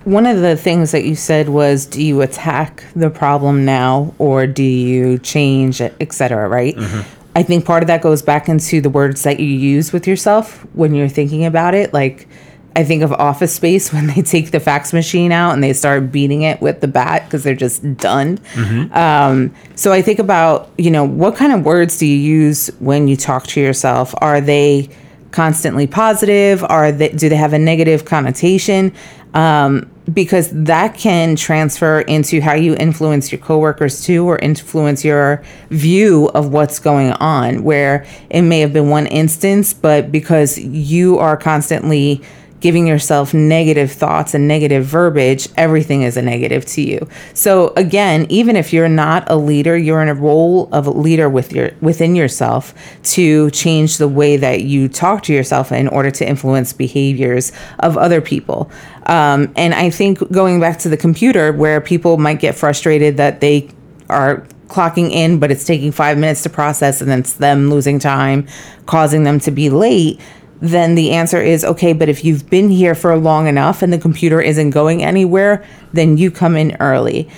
one 0.05 0.27
of 0.27 0.41
the 0.41 0.57
things 0.57 0.93
that 0.93 1.05
you 1.05 1.15
said 1.15 1.49
was 1.49 1.87
do 1.87 2.03
you 2.03 2.21
attack 2.23 2.85
the 2.97 3.11
problem 3.11 3.65
now 3.65 4.15
or 4.19 4.47
do 4.47 4.63
you 4.63 5.19
change 5.19 5.81
it 5.81 5.95
etc 6.01 6.49
right? 6.49 6.77
Mm-hmm. 6.77 7.37
i 7.37 7.43
think 7.43 7.65
part 7.65 7.83
of 7.83 7.87
that 7.87 8.03
goes 8.03 8.23
back 8.23 8.49
into 8.49 8.81
the 8.81 8.91
words 8.91 9.23
that 9.23 9.41
you 9.41 9.47
use 9.47 9.93
with 9.93 10.07
yourself 10.07 10.67
when 10.75 10.95
you're 10.95 11.09
thinking 11.09 11.45
about 11.45 11.75
it. 11.75 11.93
Like 11.93 12.29
i 12.75 12.83
think 12.85 13.03
of 13.03 13.13
office 13.13 13.55
space 13.55 13.93
when 13.95 14.07
they 14.07 14.23
take 14.23 14.51
the 14.51 14.61
fax 14.61 14.93
machine 14.93 15.31
out 15.31 15.53
and 15.53 15.63
they 15.63 15.73
start 15.73 16.11
beating 16.11 16.43
it 16.43 16.61
with 16.61 16.81
the 16.81 16.89
bat 16.89 17.25
because 17.25 17.45
they're 17.45 17.55
just 17.55 17.83
done. 17.97 18.39
Mm-hmm. 18.39 18.93
um, 18.95 19.55
so 19.75 19.93
i 19.93 20.03
think 20.03 20.19
about 20.19 20.71
you 20.79 20.91
know 20.91 21.05
what 21.05 21.37
kind 21.37 21.53
of 21.53 21.65
words 21.65 21.99
do 21.99 22.07
you 22.07 22.17
use 22.17 22.69
when 22.79 23.09
you 23.09 23.17
talk 23.17 23.47
to 23.49 23.61
yourself? 23.61 24.15
Are 24.19 24.41
they 24.41 24.89
constantly 25.33 25.87
positive? 25.87 26.63
Are 26.65 26.93
they 26.93 27.09
do 27.09 27.29
they 27.29 27.37
have 27.37 27.53
a 27.53 27.59
negative 27.59 28.05
connotation? 28.05 28.93
Um, 29.35 29.91
because 30.13 30.51
that 30.53 30.97
can 30.97 31.37
transfer 31.37 32.01
into 32.01 32.41
how 32.41 32.55
you 32.55 32.75
influence 32.77 33.31
your 33.31 33.41
coworkers 33.41 34.05
too, 34.05 34.27
or 34.27 34.39
influence 34.39 35.05
your 35.05 35.43
view 35.71 36.29
of 36.35 36.53
what's 36.53 36.79
going 36.79 37.13
on. 37.13 37.63
Where 37.63 38.07
it 38.31 38.43
may 38.43 38.61
have 38.61 38.73
been 38.73 38.89
one 38.89 39.07
instance, 39.07 39.73
but 39.75 40.11
because 40.11 40.59
you 40.59 41.19
are 41.19 41.37
constantly 41.37 42.23
giving 42.63 42.87
yourself 42.87 43.35
negative 43.35 43.91
thoughts 43.91 44.35
and 44.35 44.47
negative 44.47 44.87
verbiage, 44.87 45.49
everything 45.57 46.03
is 46.03 46.17
a 46.17 46.23
negative 46.23 46.65
to 46.65 46.81
you. 46.81 47.07
So 47.35 47.73
again, 47.75 48.25
even 48.29 48.55
if 48.55 48.73
you're 48.73 48.89
not 48.89 49.29
a 49.31 49.37
leader, 49.37 49.77
you're 49.77 50.01
in 50.01 50.09
a 50.09 50.15
role 50.15 50.69
of 50.73 50.87
a 50.87 50.91
leader 50.91 51.29
with 51.29 51.53
your 51.53 51.73
within 51.81 52.15
yourself 52.15 52.73
to 53.03 53.51
change 53.51 53.99
the 53.99 54.09
way 54.09 54.37
that 54.37 54.63
you 54.63 54.89
talk 54.89 55.25
to 55.25 55.33
yourself 55.35 55.73
in 55.73 55.89
order 55.89 56.11
to 56.13 56.27
influence 56.27 56.73
behaviors 56.73 57.53
of 57.81 57.99
other 57.99 58.21
people. 58.21 58.71
Um, 59.07 59.53
and 59.57 59.75
I 59.75 59.91
think 59.91 60.19
going 60.31 60.61
back 60.61 60.79
to 60.81 60.89
the 60.89 60.97
computer, 60.97 61.53
where 61.53 61.81
people 61.81 62.17
might 62.17 62.39
get 62.39 62.55
frustrated 62.55 63.17
that 63.17 63.41
they 63.41 63.69
are 64.09 64.47
clocking 64.69 65.11
in, 65.11 65.41
but 65.41 65.51
it's 65.51 65.65
taking 65.65 65.91
five 65.91 66.17
minutes 66.17 66.45
to 66.45 66.49
process, 66.49 67.01
and 67.01 67.11
it's 67.11 67.35
them 67.35 67.69
losing 67.69 67.99
time, 67.99 68.47
causing 68.87 69.25
them 69.25 69.41
to 69.41 69.51
be 69.51 69.69
late 69.69 70.21
then 70.63 70.95
the 70.95 71.11
answer 71.11 71.43
is 71.43 71.65
okay, 71.65 71.93
but 71.93 72.09
if 72.09 72.25
you've 72.25 72.49
been 72.49 72.71
here 72.71 72.95
for 72.95 73.17
long 73.19 73.49
enough 73.49 73.83
and 73.83 73.93
the 73.93 73.99
computer 73.99 74.41
isn't 74.41 74.71
going 74.71 75.03
anywhere, 75.03 75.65
then 75.93 76.17
you 76.17 76.31
come 76.31 76.57
in 76.57 76.77
early. 76.79 77.29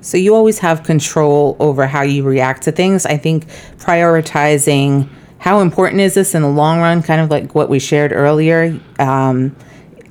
So 0.00 0.16
you 0.16 0.34
always 0.34 0.60
have 0.60 0.82
control 0.82 1.58
over 1.60 1.86
how 1.86 2.00
you 2.00 2.24
react 2.24 2.62
to 2.62 2.72
things. 2.72 3.04
I 3.04 3.18
think 3.18 3.46
prioritizing 3.76 5.10
how 5.36 5.60
important 5.60 6.00
is 6.00 6.14
this 6.14 6.34
in 6.34 6.40
the 6.40 6.48
long 6.48 6.80
run, 6.80 7.02
kind 7.02 7.20
of 7.20 7.30
like 7.30 7.54
what 7.54 7.68
we 7.68 7.78
shared 7.78 8.12
earlier. 8.12 8.80
Um, 8.98 9.54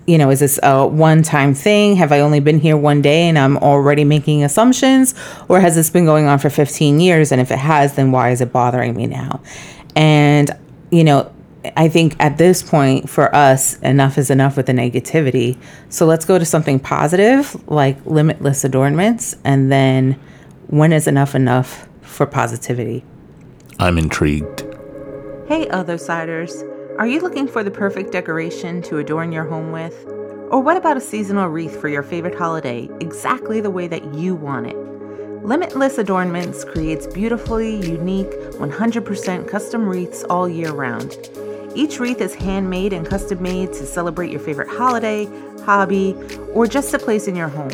you 0.06 0.20
know, 0.20 0.30
is 0.30 0.40
this 0.40 0.60
a 0.62 0.86
one 0.86 1.24
time 1.24 1.56
thing? 1.56 1.96
Have 1.96 2.12
I 2.12 2.20
only 2.20 2.40
been 2.40 2.60
here 2.60 2.78
one 2.78 3.02
day 3.02 3.24
and 3.24 3.38
I'm 3.38 3.58
already 3.58 4.04
making 4.04 4.44
assumptions? 4.44 5.16
Or 5.48 5.60
has 5.60 5.74
this 5.74 5.90
been 5.90 6.06
going 6.06 6.28
on 6.28 6.38
for 6.38 6.52
15 6.52 7.00
years? 7.00 7.32
And 7.32 7.42
if 7.42 7.50
it 7.50 7.58
has, 7.58 7.96
then 7.96 8.12
why 8.12 8.30
is 8.30 8.42
it 8.42 8.52
bothering 8.52 8.96
me 8.96 9.08
now? 9.08 9.42
And, 9.96 10.52
you 10.92 11.04
know, 11.04 11.32
I 11.76 11.90
think 11.90 12.16
at 12.20 12.38
this 12.38 12.64
point 12.64 13.10
for 13.10 13.34
us, 13.36 13.78
enough 13.80 14.18
is 14.18 14.30
enough 14.30 14.56
with 14.56 14.68
the 14.68 14.74
negativity. 14.74 15.58
So 15.90 16.06
let's 16.06 16.26
go 16.26 16.40
to 16.40 16.46
something 16.46 16.80
positive 16.80 17.56
like 17.70 17.98
limitless 18.06 18.64
adornments. 18.64 19.36
And 19.44 19.72
then 19.72 20.20
when 20.68 20.94
is 20.94 21.08
enough 21.08 21.36
enough 21.36 21.88
for 22.02 22.26
positivity? 22.26 23.04
I'm 23.80 23.98
intrigued. 23.98 24.66
Hey, 25.48 25.68
other 25.70 25.98
siders. 25.98 26.64
Are 26.98 27.08
you 27.08 27.22
looking 27.22 27.48
for 27.48 27.64
the 27.64 27.72
perfect 27.72 28.12
decoration 28.12 28.82
to 28.84 28.98
adorn 28.98 29.32
your 29.32 29.46
home 29.46 29.72
with? 29.72 30.06
Or 30.52 30.62
what 30.62 30.78
about 30.78 30.98
a 30.98 31.02
seasonal 31.02 31.48
wreath 31.48 31.80
for 31.80 31.90
your 31.90 32.04
favorite 32.04 32.36
holiday, 32.36 32.90
exactly 33.00 33.62
the 33.62 33.70
way 33.70 33.88
that 33.88 34.14
you 34.14 34.36
want 34.36 34.68
it? 34.68 34.78
Limitless 35.44 35.98
Adornments 35.98 36.66
creates 36.66 37.08
beautifully 37.08 37.78
unique, 37.88 38.32
100% 38.32 39.48
custom 39.48 39.88
wreaths 39.88 40.24
all 40.26 40.50
year 40.50 40.72
round. 40.72 41.18
Each 41.80 41.98
wreath 41.98 42.20
is 42.20 42.36
handmade 42.36 42.92
and 42.92 43.08
custom 43.08 43.42
made 43.42 43.72
to 43.72 43.86
celebrate 43.86 44.32
your 44.32 44.42
favorite 44.42 44.68
holiday, 44.68 45.30
hobby, 45.64 46.14
or 46.52 46.68
just 46.68 46.94
a 46.94 47.00
place 47.00 47.26
in 47.30 47.38
your 47.38 47.48
home. 47.48 47.72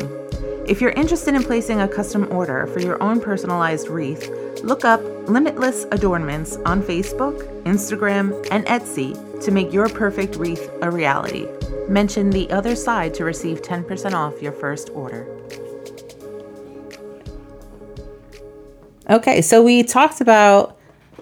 If 0.64 0.80
you're 0.80 0.92
interested 0.92 1.34
in 1.34 1.42
placing 1.42 1.80
a 1.80 1.88
custom 1.88 2.28
order 2.30 2.68
for 2.68 2.78
your 2.78 3.02
own 3.02 3.20
personalized 3.20 3.88
wreath, 3.88 4.30
look 4.62 4.84
up 4.84 5.00
Limitless 5.28 5.86
Adornments 5.90 6.56
on 6.64 6.82
Facebook, 6.82 7.64
Instagram, 7.64 8.46
and 8.52 8.64
Etsy 8.66 9.42
to 9.42 9.50
make 9.50 9.72
your 9.72 9.88
perfect 9.88 10.36
wreath 10.36 10.70
a 10.82 10.88
reality. 10.88 11.48
Mention 11.88 12.30
the 12.30 12.48
other 12.52 12.76
side 12.76 13.12
to 13.14 13.24
receive 13.24 13.60
10% 13.60 14.12
off 14.12 14.40
your 14.40 14.52
first 14.52 14.88
order. 14.90 15.26
Okay, 19.10 19.42
so 19.42 19.64
we 19.64 19.82
talked 19.82 20.20
about 20.20 20.75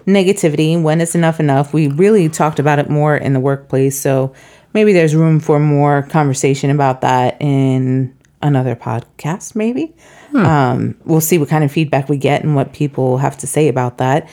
negativity. 0.05 0.81
When 0.81 1.01
is 1.01 1.15
enough 1.15 1.39
enough? 1.39 1.73
We 1.73 1.87
really 1.87 2.29
talked 2.29 2.59
about 2.59 2.79
it 2.79 2.89
more 2.89 3.15
in 3.15 3.33
the 3.33 3.39
workplace. 3.39 3.99
So 3.99 4.33
maybe 4.73 4.93
there's 4.93 5.15
room 5.15 5.39
for 5.39 5.59
more 5.59 6.03
conversation 6.03 6.69
about 6.69 7.01
that 7.01 7.37
in 7.41 8.15
another 8.41 8.75
podcast, 8.75 9.55
maybe. 9.55 9.93
Hmm. 10.31 10.45
Um, 10.45 10.97
we'll 11.05 11.21
see 11.21 11.37
what 11.37 11.49
kind 11.49 11.63
of 11.63 11.71
feedback 11.71 12.09
we 12.09 12.17
get 12.17 12.43
and 12.43 12.55
what 12.55 12.73
people 12.73 13.17
have 13.17 13.37
to 13.39 13.47
say 13.47 13.67
about 13.67 13.97
that. 13.97 14.29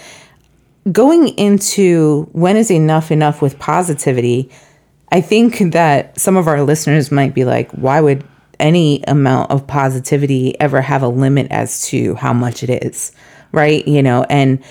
Going 0.91 1.29
into 1.39 2.29
when 2.33 2.57
is 2.57 2.71
enough 2.71 3.11
enough 3.11 3.41
with 3.41 3.59
positivity, 3.59 4.51
I 5.13 5.21
think 5.21 5.59
that 5.73 6.19
some 6.19 6.37
of 6.37 6.49
our 6.49 6.63
listeners 6.63 7.13
might 7.13 7.35
be 7.35 7.45
like, 7.45 7.71
why 7.73 8.01
would 8.01 8.25
any 8.59 9.03
amount 9.05 9.51
of 9.51 9.67
positivity 9.67 10.59
ever 10.61 10.81
have 10.81 11.03
a 11.03 11.09
limit 11.09 11.49
as 11.51 11.87
to 11.89 12.15
how 12.17 12.33
much 12.33 12.63
it 12.63 12.85
is? 12.85 13.13
Right. 13.53 13.87
You 13.87 14.03
know, 14.03 14.25
and 14.29 14.63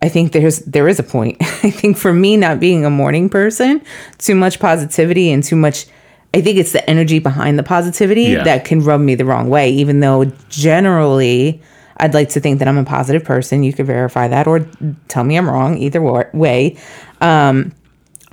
I 0.00 0.08
think 0.08 0.32
there's 0.32 0.60
there 0.60 0.88
is 0.88 0.98
a 0.98 1.02
point. 1.02 1.36
I 1.40 1.70
think 1.70 1.96
for 1.96 2.12
me 2.12 2.36
not 2.36 2.60
being 2.60 2.84
a 2.84 2.90
morning 2.90 3.28
person, 3.28 3.82
too 4.18 4.34
much 4.34 4.60
positivity 4.60 5.30
and 5.30 5.42
too 5.42 5.56
much 5.56 5.86
I 6.34 6.42
think 6.42 6.58
it's 6.58 6.72
the 6.72 6.88
energy 6.88 7.20
behind 7.20 7.58
the 7.58 7.62
positivity 7.62 8.24
yeah. 8.24 8.44
that 8.44 8.64
can 8.66 8.80
rub 8.80 9.00
me 9.00 9.14
the 9.14 9.24
wrong 9.24 9.48
way 9.48 9.70
even 9.70 10.00
though 10.00 10.26
generally 10.50 11.62
I'd 11.96 12.14
like 12.14 12.28
to 12.30 12.40
think 12.40 12.58
that 12.60 12.68
I'm 12.68 12.78
a 12.78 12.84
positive 12.84 13.24
person. 13.24 13.62
You 13.62 13.72
could 13.72 13.86
verify 13.86 14.28
that 14.28 14.46
or 14.46 14.60
tell 15.08 15.24
me 15.24 15.36
I'm 15.36 15.48
wrong 15.48 15.78
either 15.78 16.00
way. 16.00 16.76
Um, 17.20 17.72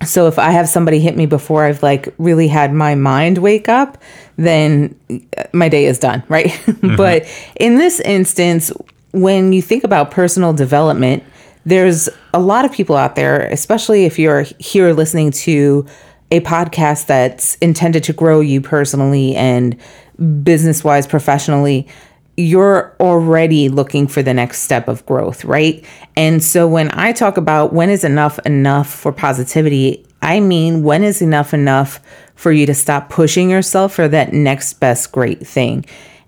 so 0.03 0.27
if 0.27 0.37
I 0.37 0.51
have 0.51 0.67
somebody 0.67 0.99
hit 0.99 1.15
me 1.15 1.25
before 1.25 1.63
I've 1.63 1.81
like 1.81 2.13
really 2.17 2.47
had 2.47 2.73
my 2.73 2.95
mind 2.95 3.37
wake 3.37 3.69
up, 3.69 3.97
then 4.35 4.99
my 5.53 5.69
day 5.69 5.85
is 5.85 5.99
done, 5.99 6.23
right? 6.27 6.47
Mm-hmm. 6.75 6.97
but 6.97 7.25
in 7.55 7.77
this 7.77 7.99
instance, 8.01 8.71
when 9.11 9.53
you 9.53 9.61
think 9.61 9.83
about 9.83 10.11
personal 10.11 10.51
development, 10.51 11.23
there's 11.65 12.09
a 12.33 12.39
lot 12.39 12.65
of 12.65 12.71
people 12.71 12.95
out 12.95 13.15
there, 13.15 13.41
especially 13.47 14.05
if 14.05 14.19
you're 14.19 14.45
here 14.59 14.93
listening 14.93 15.31
to 15.31 15.85
a 16.31 16.39
podcast 16.41 17.07
that's 17.07 17.55
intended 17.55 18.03
to 18.03 18.13
grow 18.13 18.39
you 18.39 18.61
personally 18.61 19.35
and 19.35 19.77
business 20.43 20.83
wise, 20.83 21.07
professionally, 21.07 21.87
you're 22.37 22.95
already 22.99 23.69
looking 23.69 24.07
for 24.07 24.21
the 24.21 24.33
next 24.33 24.61
step 24.61 24.87
of 24.87 25.05
growth, 25.05 25.45
right? 25.45 25.85
And 26.15 26.43
so 26.43 26.67
when 26.67 26.89
I 26.91 27.13
talk 27.13 27.37
about 27.37 27.73
when 27.73 27.89
is 27.89 28.03
enough 28.03 28.39
enough 28.39 28.93
for 28.93 29.11
positivity, 29.11 30.05
I 30.21 30.39
mean 30.39 30.83
when 30.83 31.03
is 31.03 31.21
enough 31.21 31.53
enough 31.53 31.99
for 32.35 32.51
you 32.51 32.65
to 32.65 32.73
stop 32.73 33.09
pushing 33.09 33.49
yourself 33.49 33.93
for 33.93 34.07
that 34.09 34.33
next 34.33 34.73
best 34.73 35.11
great 35.11 35.45
thing. 35.45 35.85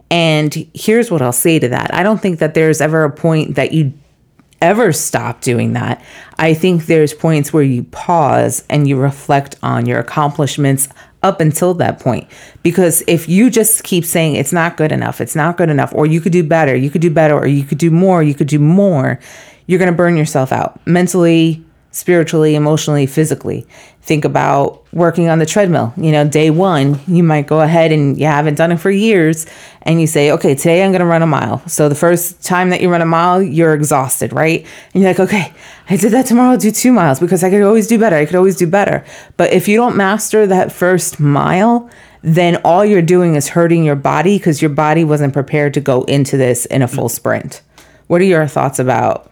And 0.10 0.54
here's 0.74 1.12
what 1.12 1.22
I'll 1.22 1.34
say 1.34 1.60
to 1.60 1.68
that 1.70 1.94
I 1.94 2.04
don't 2.04 2.22
think 2.22 2.40
that 2.40 2.54
there's 2.54 2.80
ever 2.80 3.04
a 3.04 3.12
point 3.12 3.56
that 3.56 3.74
you 3.74 3.92
ever 4.62 4.92
stop 4.94 5.42
doing 5.42 5.74
that, 5.74 6.04
I 6.38 6.54
think 6.54 6.86
there's 6.86 7.14
points 7.14 7.54
where 7.54 7.64
you 7.64 7.84
pause 7.86 8.64
and 8.70 8.88
you 8.88 8.98
reflect 8.98 9.56
on 9.62 9.86
your 9.86 10.00
accomplishments 10.00 10.90
up 11.24 11.42
until 11.42 11.74
that 11.76 12.00
point. 12.00 12.28
Because 12.64 13.04
if 13.08 13.28
you 13.28 13.50
just 13.50 13.84
keep 13.84 14.06
saying 14.06 14.36
it's 14.36 14.54
not 14.54 14.78
good 14.78 14.92
enough, 14.92 15.20
it's 15.20 15.36
not 15.36 15.58
good 15.58 15.70
enough, 15.70 15.94
or 15.94 16.06
you 16.06 16.22
could 16.22 16.32
do 16.32 16.44
better, 16.44 16.76
you 16.76 16.90
could 16.90 17.02
do 17.02 17.10
better, 17.10 17.36
or 17.36 17.48
you 17.48 17.64
could 17.64 17.78
do 17.78 17.92
more, 17.92 18.24
you 18.24 18.34
could 18.34 18.48
do 18.48 18.60
more, 18.60 19.20
you're 19.66 19.80
going 19.80 19.92
to 19.92 19.98
burn 19.98 20.16
yourself 20.16 20.52
out 20.52 20.80
mentally, 20.88 21.64
spiritually, 21.98 22.54
emotionally, 22.54 23.08
physically. 23.08 23.66
Think 24.04 24.24
about 24.24 24.86
working 24.94 25.30
on 25.30 25.40
the 25.40 25.48
treadmill. 25.48 25.94
You 25.98 26.12
know, 26.12 26.28
day 26.28 26.52
one, 26.52 27.00
you 27.08 27.24
might 27.24 27.48
go 27.48 27.60
ahead 27.60 27.92
and 27.92 28.18
you 28.20 28.28
haven't 28.28 28.54
done 28.54 28.72
it 28.72 28.78
for 28.78 28.92
years 28.92 29.48
and 29.82 30.00
you 30.00 30.06
say, 30.06 30.32
okay, 30.32 30.54
today 30.54 30.84
I'm 30.84 30.92
going 30.92 31.00
to 31.00 31.08
run 31.08 31.24
a 31.24 31.28
mile. 31.28 31.68
So 31.68 31.90
the 31.90 31.96
first 31.96 32.44
time 32.44 32.70
that 32.70 32.82
you 32.82 32.90
run 32.90 33.02
a 33.02 33.06
mile, 33.06 33.42
you're 33.42 33.74
exhausted, 33.74 34.32
right? 34.32 34.66
And 34.94 35.02
you're 35.02 35.10
like, 35.10 35.20
okay, 35.20 35.52
I 35.90 35.98
did 35.98 36.12
that 36.14 36.28
tomorrow, 36.28 36.52
I'll 36.52 36.58
do 36.58 36.70
two 36.72 36.94
miles 36.94 37.20
because 37.20 37.44
I 37.44 37.50
could 37.50 37.64
always 37.64 37.88
do 37.88 37.98
better. 37.98 38.16
I 38.16 38.28
could 38.28 38.36
always 38.36 38.58
do 38.58 38.68
better. 38.68 39.04
But 39.36 39.52
if 39.52 39.68
you 39.68 39.76
don't 39.76 39.98
master 39.98 40.46
that 40.46 40.72
first 40.72 41.20
mile, 41.20 41.90
then 42.22 42.58
all 42.58 42.86
you're 42.86 43.02
doing 43.02 43.34
is 43.34 43.50
hurting 43.50 43.84
your 43.84 43.96
body 43.96 44.38
because 44.38 44.62
your 44.62 44.70
body 44.70 45.04
wasn't 45.04 45.34
prepared 45.34 45.74
to 45.74 45.82
go 45.82 46.04
into 46.04 46.38
this 46.38 46.68
in 46.68 46.84
a 46.84 46.88
full 46.88 47.08
mm. 47.08 47.12
sprint. 47.12 47.64
What 48.06 48.22
are 48.22 48.26
your 48.26 48.48
thoughts 48.48 48.78
about 48.78 49.32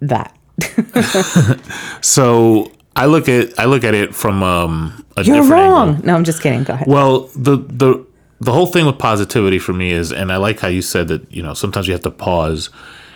that? 0.00 0.34
So 2.02 2.70
I 2.96 3.06
look 3.06 3.28
at 3.28 3.58
I 3.58 3.64
look 3.66 3.84
at 3.84 3.94
it 3.94 4.14
from 4.14 4.42
um, 4.42 5.04
a 5.16 5.22
You're 5.22 5.36
different 5.36 5.52
wrong. 5.52 5.88
angle. 5.90 6.06
No, 6.06 6.14
I'm 6.14 6.24
just 6.24 6.42
kidding. 6.42 6.64
Go 6.64 6.74
ahead. 6.74 6.86
Well, 6.88 7.28
the 7.36 7.56
the 7.56 8.04
the 8.40 8.52
whole 8.52 8.66
thing 8.66 8.86
with 8.86 8.98
positivity 8.98 9.58
for 9.58 9.72
me 9.72 9.90
is, 9.92 10.12
and 10.12 10.32
I 10.32 10.36
like 10.36 10.60
how 10.60 10.68
you 10.68 10.82
said 10.82 11.08
that. 11.08 11.30
You 11.32 11.42
know, 11.42 11.54
sometimes 11.54 11.86
you 11.86 11.92
have 11.92 12.02
to 12.02 12.10
pause, 12.10 12.70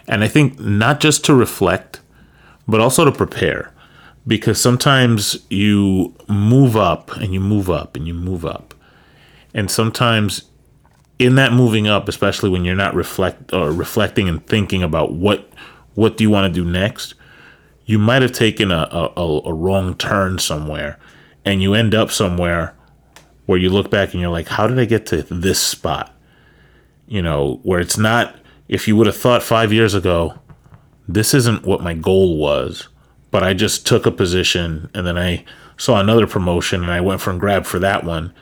and 0.06 0.22
I 0.22 0.28
think 0.28 0.58
not 0.60 1.00
just 1.00 1.24
to 1.26 1.34
reflect, 1.34 2.00
but 2.68 2.80
also 2.80 3.04
to 3.04 3.12
prepare, 3.12 3.72
because 4.26 4.60
sometimes 4.60 5.38
you 5.50 6.14
move 6.28 6.76
up 6.76 7.16
and 7.16 7.32
you 7.32 7.40
move 7.40 7.70
up 7.70 7.96
and 7.96 8.06
you 8.06 8.14
move 8.14 8.44
up, 8.44 8.74
and 9.54 9.70
sometimes 9.70 10.42
in 11.18 11.36
that 11.36 11.52
moving 11.52 11.86
up, 11.86 12.08
especially 12.08 12.50
when 12.50 12.64
you're 12.64 12.74
not 12.74 12.94
reflect 12.94 13.52
or 13.52 13.72
reflecting 13.72 14.28
and 14.28 14.46
thinking 14.46 14.82
about 14.82 15.12
what 15.12 15.48
what 15.94 16.16
do 16.16 16.24
you 16.24 16.30
want 16.30 16.52
to 16.52 16.60
do 16.62 16.68
next, 16.68 17.14
you 17.84 17.98
might 17.98 18.22
have 18.22 18.32
taken 18.32 18.70
a, 18.70 18.88
a, 18.90 19.42
a 19.44 19.52
wrong 19.52 19.94
turn 19.94 20.38
somewhere, 20.38 20.98
and 21.44 21.62
you 21.62 21.74
end 21.74 21.94
up 21.94 22.10
somewhere 22.10 22.74
where 23.46 23.58
you 23.58 23.68
look 23.68 23.90
back 23.90 24.12
and 24.12 24.20
you're 24.20 24.30
like, 24.30 24.48
how 24.48 24.66
did 24.66 24.78
I 24.78 24.84
get 24.84 25.06
to 25.06 25.22
this 25.22 25.60
spot? 25.60 26.14
You 27.06 27.20
know, 27.20 27.60
where 27.62 27.80
it's 27.80 27.98
not, 27.98 28.36
if 28.68 28.88
you 28.88 28.96
would 28.96 29.06
have 29.06 29.16
thought 29.16 29.42
five 29.42 29.72
years 29.72 29.94
ago, 29.94 30.38
this 31.06 31.34
isn't 31.34 31.66
what 31.66 31.82
my 31.82 31.92
goal 31.92 32.38
was, 32.38 32.88
but 33.30 33.42
I 33.42 33.52
just 33.52 33.86
took 33.86 34.06
a 34.06 34.10
position 34.10 34.90
and 34.94 35.06
then 35.06 35.18
I 35.18 35.44
saw 35.76 36.00
another 36.00 36.26
promotion 36.26 36.82
and 36.82 36.90
I 36.90 37.02
went 37.02 37.20
for 37.20 37.30
and 37.30 37.40
grabbed 37.40 37.66
for 37.66 37.78
that 37.80 38.04
one. 38.04 38.32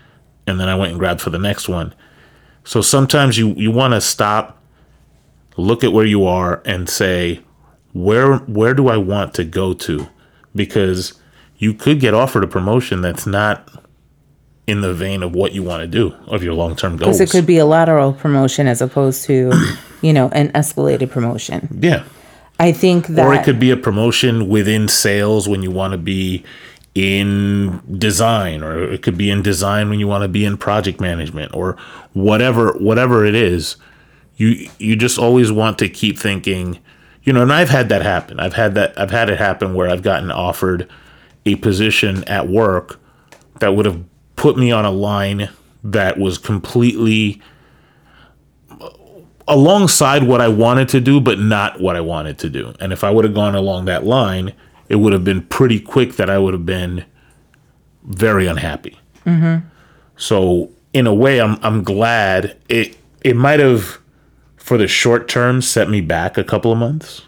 And 0.46 0.60
then 0.60 0.68
I 0.68 0.74
went 0.74 0.90
and 0.90 0.98
grabbed 0.98 1.20
for 1.20 1.30
the 1.30 1.38
next 1.38 1.68
one. 1.68 1.94
So 2.64 2.80
sometimes 2.80 3.38
you, 3.38 3.54
you 3.54 3.72
want 3.72 3.94
to 3.94 4.00
stop, 4.00 4.62
look 5.56 5.82
at 5.82 5.92
where 5.92 6.06
you 6.06 6.24
are 6.26 6.62
and 6.64 6.88
say, 6.88 7.40
where, 7.92 8.36
where 8.38 8.74
do 8.74 8.88
I 8.88 8.96
want 8.96 9.34
to 9.34 9.44
go 9.44 9.74
to? 9.74 10.08
Because 10.54 11.14
you 11.58 11.74
could 11.74 12.00
get 12.00 12.14
offered 12.14 12.44
a 12.44 12.46
promotion 12.46 13.00
that's 13.00 13.26
not 13.26 13.68
in 14.66 14.80
the 14.80 14.94
vein 14.94 15.22
of 15.22 15.34
what 15.34 15.52
you 15.52 15.62
want 15.62 15.82
to 15.82 15.88
do 15.88 16.14
of 16.26 16.42
your 16.42 16.54
long 16.54 16.76
term 16.76 16.96
goals. 16.96 17.18
Because 17.18 17.20
it 17.20 17.36
could 17.36 17.46
be 17.46 17.58
a 17.58 17.66
lateral 17.66 18.12
promotion 18.12 18.66
as 18.66 18.80
opposed 18.80 19.24
to, 19.24 19.52
you 20.02 20.12
know, 20.12 20.28
an 20.30 20.50
escalated 20.52 21.10
promotion. 21.10 21.68
yeah. 21.80 22.04
I 22.60 22.70
think 22.70 23.08
that 23.08 23.26
Or 23.26 23.34
it 23.34 23.42
could 23.42 23.58
be 23.58 23.72
a 23.72 23.76
promotion 23.76 24.48
within 24.48 24.86
sales 24.86 25.48
when 25.48 25.62
you 25.62 25.72
want 25.72 25.92
to 25.92 25.98
be 25.98 26.44
in 26.94 27.80
design 27.98 28.62
or 28.62 28.84
it 28.84 29.02
could 29.02 29.16
be 29.16 29.30
in 29.30 29.42
design 29.42 29.88
when 29.88 29.98
you 29.98 30.06
want 30.06 30.22
to 30.22 30.28
be 30.28 30.44
in 30.44 30.56
project 30.56 31.00
management 31.00 31.52
or 31.54 31.76
whatever 32.12 32.72
whatever 32.74 33.24
it 33.24 33.34
is. 33.34 33.76
You 34.36 34.68
you 34.78 34.94
just 34.94 35.18
always 35.18 35.50
want 35.50 35.78
to 35.78 35.88
keep 35.88 36.18
thinking, 36.18 36.78
you 37.24 37.32
know, 37.32 37.42
and 37.42 37.52
I've 37.52 37.68
had 37.68 37.88
that 37.90 38.02
happen. 38.02 38.40
I've 38.40 38.54
had 38.54 38.74
that 38.74 38.98
I've 38.98 39.10
had 39.10 39.30
it 39.30 39.38
happen 39.38 39.74
where 39.74 39.88
I've 39.88 40.02
gotten 40.02 40.30
offered 40.30 40.88
a 41.46 41.56
position 41.56 42.24
at 42.24 42.48
work 42.48 43.00
that 43.60 43.74
would 43.74 43.86
have 43.86 44.02
put 44.36 44.56
me 44.56 44.72
on 44.72 44.84
a 44.84 44.90
line 44.90 45.48
that 45.84 46.18
was 46.18 46.38
completely 46.38 47.40
uh, 48.70 48.90
alongside 49.48 50.24
what 50.24 50.40
I 50.40 50.48
wanted 50.48 50.88
to 50.90 51.00
do, 51.00 51.20
but 51.20 51.38
not 51.38 51.80
what 51.80 51.96
I 51.96 52.00
wanted 52.00 52.38
to 52.40 52.50
do. 52.50 52.74
And 52.80 52.92
if 52.92 53.04
I 53.04 53.10
would 53.10 53.24
have 53.24 53.34
gone 53.34 53.54
along 53.54 53.84
that 53.86 54.04
line, 54.04 54.52
it 54.88 54.96
would 54.96 55.12
have 55.12 55.24
been 55.24 55.42
pretty 55.42 55.80
quick 55.80 56.16
that 56.16 56.28
I 56.28 56.38
would 56.38 56.54
have 56.54 56.66
been 56.66 57.04
very 58.04 58.46
unhappy. 58.46 58.98
Mm-hmm. 59.24 59.66
So 60.16 60.70
in 60.92 61.06
a 61.06 61.14
way, 61.14 61.40
I'm 61.40 61.58
I'm 61.62 61.82
glad 61.82 62.56
it 62.68 62.96
it 63.22 63.36
might 63.36 63.60
have 63.60 63.98
for 64.62 64.78
the 64.78 64.86
short 64.86 65.28
term 65.28 65.60
set 65.60 65.90
me 65.90 66.00
back 66.00 66.38
a 66.38 66.44
couple 66.44 66.70
of 66.70 66.78
months, 66.78 67.22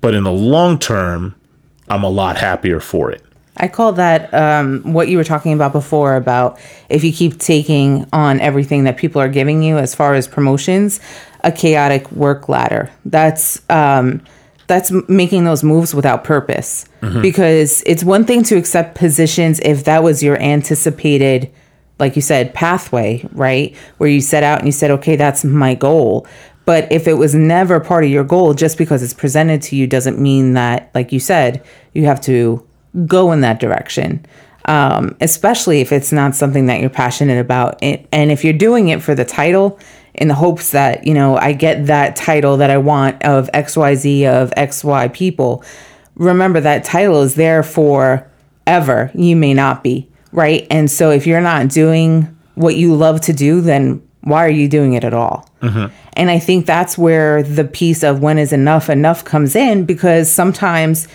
but 0.00 0.14
in 0.14 0.24
the 0.24 0.32
long 0.32 0.78
term, 0.78 1.34
I'm 1.88 2.04
a 2.04 2.10
lot 2.10 2.36
happier 2.36 2.80
for 2.80 3.10
it. 3.10 3.24
I 3.56 3.66
call 3.66 3.92
that 3.94 4.32
um, 4.32 4.92
what 4.92 5.08
you 5.08 5.16
were 5.16 5.24
talking 5.24 5.52
about 5.52 5.72
before 5.72 6.14
about 6.14 6.60
if 6.88 7.02
you 7.02 7.12
keep 7.12 7.38
taking 7.38 8.06
on 8.12 8.40
everything 8.40 8.84
that 8.84 8.98
people 8.98 9.20
are 9.20 9.28
giving 9.28 9.62
you 9.62 9.78
as 9.78 9.94
far 9.94 10.14
as 10.14 10.28
promotions, 10.28 11.00
a 11.42 11.50
chaotic 11.50 12.10
work 12.12 12.48
ladder. 12.48 12.90
That's 13.04 13.62
um, 13.70 14.22
that's 14.66 14.92
making 15.08 15.44
those 15.44 15.64
moves 15.64 15.94
without 15.94 16.24
purpose 16.24 16.84
because 17.22 17.82
it's 17.86 18.04
one 18.04 18.26
thing 18.26 18.42
to 18.44 18.56
accept 18.56 18.96
positions 18.96 19.60
if 19.60 19.84
that 19.84 20.02
was 20.02 20.22
your 20.22 20.38
anticipated 20.38 21.50
like 21.98 22.16
you 22.16 22.22
said 22.22 22.54
pathway 22.54 23.26
right? 23.32 23.74
Where 23.98 24.08
you 24.08 24.20
set 24.20 24.42
out 24.42 24.58
and 24.58 24.68
you 24.68 24.72
said 24.72 24.90
okay 24.92 25.16
that's 25.16 25.44
my 25.44 25.74
goal. 25.74 26.26
But 26.64 26.90
if 26.92 27.08
it 27.08 27.14
was 27.14 27.34
never 27.34 27.80
part 27.80 28.04
of 28.04 28.10
your 28.10 28.24
goal 28.24 28.54
just 28.54 28.76
because 28.76 29.02
it's 29.02 29.14
presented 29.14 29.62
to 29.62 29.76
you 29.76 29.86
doesn't 29.86 30.18
mean 30.18 30.54
that 30.54 30.90
like 30.94 31.12
you 31.12 31.20
said 31.20 31.64
you 31.94 32.04
have 32.06 32.20
to 32.22 32.66
go 33.06 33.32
in 33.32 33.40
that 33.42 33.60
direction. 33.60 34.24
Um, 34.64 35.16
especially 35.22 35.80
if 35.80 35.92
it's 35.92 36.12
not 36.12 36.34
something 36.34 36.66
that 36.66 36.80
you're 36.80 36.90
passionate 36.90 37.40
about. 37.40 37.78
And 37.82 38.06
and 38.12 38.30
if 38.30 38.44
you're 38.44 38.52
doing 38.52 38.88
it 38.88 39.02
for 39.02 39.14
the 39.14 39.24
title 39.24 39.78
in 40.14 40.28
the 40.28 40.34
hopes 40.34 40.72
that 40.72 41.06
you 41.06 41.14
know 41.14 41.36
i 41.36 41.52
get 41.52 41.86
that 41.86 42.16
title 42.16 42.56
that 42.56 42.70
i 42.70 42.76
want 42.76 43.22
of 43.22 43.48
xyz 43.52 44.26
of 44.26 44.50
xy 44.50 45.12
people 45.12 45.62
remember 46.16 46.60
that 46.60 46.82
title 46.82 47.22
is 47.22 47.36
there 47.36 47.62
for 47.62 48.28
ever. 48.68 49.10
You 49.14 49.34
may 49.34 49.54
not 49.54 49.82
be 49.82 50.08
right? 50.32 50.66
And 50.70 50.90
so 50.90 51.10
if 51.10 51.26
you're 51.26 51.40
not 51.40 51.68
doing 51.68 52.34
what 52.54 52.76
you 52.76 52.94
love 52.94 53.20
to 53.22 53.32
do 53.32 53.60
then 53.60 54.02
why 54.22 54.44
are 54.44 54.50
you 54.50 54.68
doing 54.68 54.94
it 54.94 55.04
at 55.04 55.14
all? 55.14 55.48
Mm-hmm. 55.62 55.92
And 56.14 56.30
i 56.30 56.38
think 56.38 56.66
that's 56.66 56.98
where 56.98 57.42
the 57.42 57.64
piece 57.64 58.02
of 58.02 58.20
when 58.20 58.38
is 58.38 58.52
enough 58.52 58.90
enough 58.90 59.24
comes 59.24 59.56
in 59.56 59.84
because 59.84 60.30
sometimes 60.30 61.08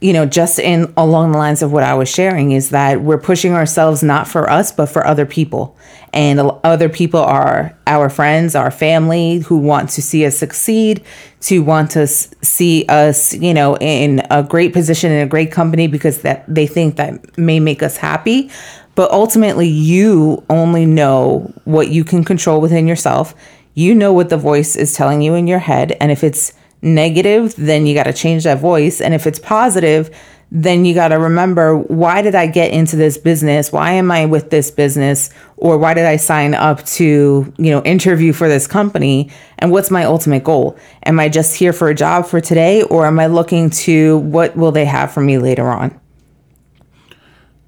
you 0.00 0.12
know, 0.12 0.26
just 0.26 0.58
in 0.58 0.92
along 0.96 1.32
the 1.32 1.38
lines 1.38 1.62
of 1.62 1.72
what 1.72 1.82
I 1.82 1.94
was 1.94 2.08
sharing 2.08 2.52
is 2.52 2.70
that 2.70 3.00
we're 3.00 3.18
pushing 3.18 3.52
ourselves 3.52 4.02
not 4.02 4.28
for 4.28 4.48
us, 4.48 4.70
but 4.70 4.86
for 4.86 5.06
other 5.06 5.26
people. 5.26 5.76
And 6.12 6.40
other 6.64 6.88
people 6.88 7.20
are 7.20 7.76
our 7.86 8.08
friends, 8.08 8.54
our 8.54 8.70
family 8.70 9.38
who 9.38 9.58
want 9.58 9.90
to 9.90 10.02
see 10.02 10.24
us 10.24 10.36
succeed, 10.36 11.02
to 11.40 11.62
want 11.62 11.90
to 11.92 12.06
see 12.06 12.84
us, 12.88 13.34
you 13.34 13.52
know, 13.52 13.76
in 13.78 14.22
a 14.30 14.42
great 14.42 14.72
position 14.72 15.12
in 15.12 15.26
a 15.26 15.28
great 15.28 15.52
company 15.52 15.86
because 15.86 16.22
that 16.22 16.44
they 16.52 16.66
think 16.66 16.96
that 16.96 17.36
may 17.36 17.60
make 17.60 17.82
us 17.82 17.96
happy. 17.96 18.50
But 18.94 19.10
ultimately, 19.10 19.68
you 19.68 20.44
only 20.50 20.86
know 20.86 21.52
what 21.64 21.88
you 21.88 22.04
can 22.04 22.24
control 22.24 22.60
within 22.60 22.86
yourself. 22.88 23.34
You 23.74 23.94
know 23.94 24.12
what 24.12 24.28
the 24.28 24.36
voice 24.36 24.74
is 24.74 24.94
telling 24.94 25.22
you 25.22 25.34
in 25.34 25.46
your 25.46 25.60
head. 25.60 25.96
And 26.00 26.10
if 26.10 26.24
it's 26.24 26.52
negative, 26.82 27.54
then 27.56 27.86
you 27.86 27.94
got 27.94 28.04
to 28.04 28.12
change 28.12 28.44
that 28.44 28.60
voice. 28.60 29.00
And 29.00 29.14
if 29.14 29.26
it's 29.26 29.38
positive, 29.38 30.16
then 30.50 30.84
you 30.84 30.94
got 30.94 31.08
to 31.08 31.18
remember 31.18 31.76
why 31.76 32.22
did 32.22 32.34
I 32.34 32.46
get 32.46 32.72
into 32.72 32.96
this 32.96 33.18
business? 33.18 33.70
Why 33.70 33.92
am 33.92 34.10
I 34.10 34.24
with 34.26 34.50
this 34.50 34.70
business? 34.70 35.30
Or 35.56 35.76
why 35.76 35.92
did 35.92 36.06
I 36.06 36.16
sign 36.16 36.54
up 36.54 36.84
to, 36.86 37.52
you 37.58 37.70
know, 37.70 37.82
interview 37.82 38.32
for 38.32 38.48
this 38.48 38.66
company? 38.66 39.30
And 39.58 39.70
what's 39.70 39.90
my 39.90 40.04
ultimate 40.04 40.44
goal? 40.44 40.78
Am 41.04 41.20
I 41.20 41.28
just 41.28 41.56
here 41.56 41.72
for 41.72 41.88
a 41.88 41.94
job 41.94 42.26
for 42.26 42.40
today 42.40 42.82
or 42.82 43.06
am 43.06 43.18
I 43.20 43.26
looking 43.26 43.68
to 43.70 44.18
what 44.18 44.56
will 44.56 44.72
they 44.72 44.86
have 44.86 45.12
for 45.12 45.20
me 45.20 45.38
later 45.38 45.68
on? 45.68 45.98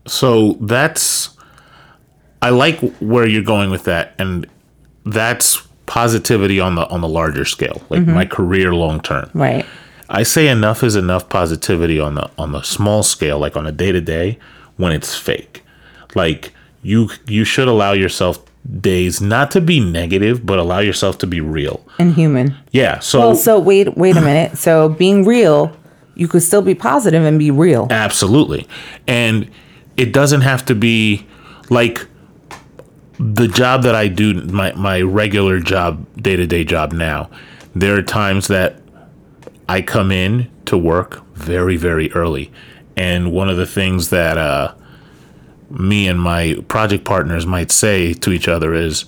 So 0.07 0.55
that's 0.61 1.37
I 2.43 2.51
like 2.51 2.81
where 2.99 3.27
you're 3.27 3.43
going 3.43 3.71
with 3.71 3.85
that, 3.85 4.15
and 4.19 4.47
that's 5.05 5.67
positivity 5.91 6.61
on 6.61 6.77
the 6.77 6.87
on 6.87 7.01
the 7.01 7.09
larger 7.09 7.45
scale, 7.45 7.83
like 7.91 8.03
mm-hmm. 8.03 8.15
my 8.15 8.25
career 8.25 8.73
long 8.73 9.01
term. 9.01 9.29
Right. 9.35 9.67
I 10.09 10.23
say 10.23 10.47
enough 10.47 10.85
is 10.85 10.95
enough 10.95 11.29
positivity 11.29 11.99
on 11.99 12.15
the 12.15 12.31
on 12.39 12.53
the 12.53 12.63
small 12.63 13.03
scale, 13.03 13.41
like 13.41 13.57
on 13.57 13.67
a 13.67 13.73
day 13.73 13.91
to 13.91 14.01
day, 14.01 14.39
when 14.77 14.93
it's 14.93 15.17
fake. 15.17 15.65
Like 16.15 16.53
you 16.83 17.11
you 17.27 17.45
should 17.45 17.67
allow 17.67 17.93
yourself 17.93 18.39
days 18.81 19.21
not 19.21 19.51
to 19.51 19.61
be 19.61 19.81
negative, 19.81 20.47
but 20.47 20.61
allow 20.61 20.79
yourself 20.79 21.19
to 21.19 21.27
be 21.27 21.41
real. 21.41 21.85
And 21.99 22.15
human. 22.15 22.55
Yeah. 22.71 23.01
So, 23.01 23.19
Well, 23.19 23.35
so 23.35 23.59
wait, 23.59 23.97
wait 23.97 24.17
a 24.17 24.21
minute. 24.21 24.59
So 24.59 24.91
being 24.91 25.25
real, 25.25 25.77
you 26.15 26.29
could 26.29 26.43
still 26.43 26.63
be 26.63 26.77
positive 26.77 27.25
and 27.25 27.37
be 27.37 27.51
real. 27.51 27.89
Absolutely. 27.91 28.69
And 29.09 29.51
it 29.97 30.13
doesn't 30.13 30.43
have 30.43 30.65
to 30.67 30.75
be 30.77 31.27
like 31.69 32.07
the 33.21 33.49
job 33.49 33.83
that 33.83 33.95
I 33.95 34.09
do, 34.09 34.33
my, 34.47 34.73
my 34.73 35.03
regular 35.03 35.61
job, 35.61 36.07
day 36.21 36.37
to 36.37 36.47
day 36.47 36.65
job 36.65 36.93
now. 36.93 37.29
There 37.75 37.95
are 37.97 38.03
times 38.03 38.49
that 38.49 38.81
I 39.69 39.83
come 39.83 40.11
in 40.11 40.51
to 40.65 40.79
work 40.79 41.23
very, 41.35 41.77
very 41.77 42.11
early. 42.13 42.51
And 42.97 43.31
one 43.31 43.51
of 43.51 43.59
the 43.59 43.67
things 43.67 44.09
that 44.09 44.39
uh, 44.39 44.75
me 45.69 46.09
and 46.09 46.19
my 46.19 46.57
project 46.69 47.05
partners 47.05 47.45
might 47.45 47.71
say 47.71 48.15
to 48.15 48.33
each 48.33 48.49
other 48.49 48.75
is, 48.75 49.05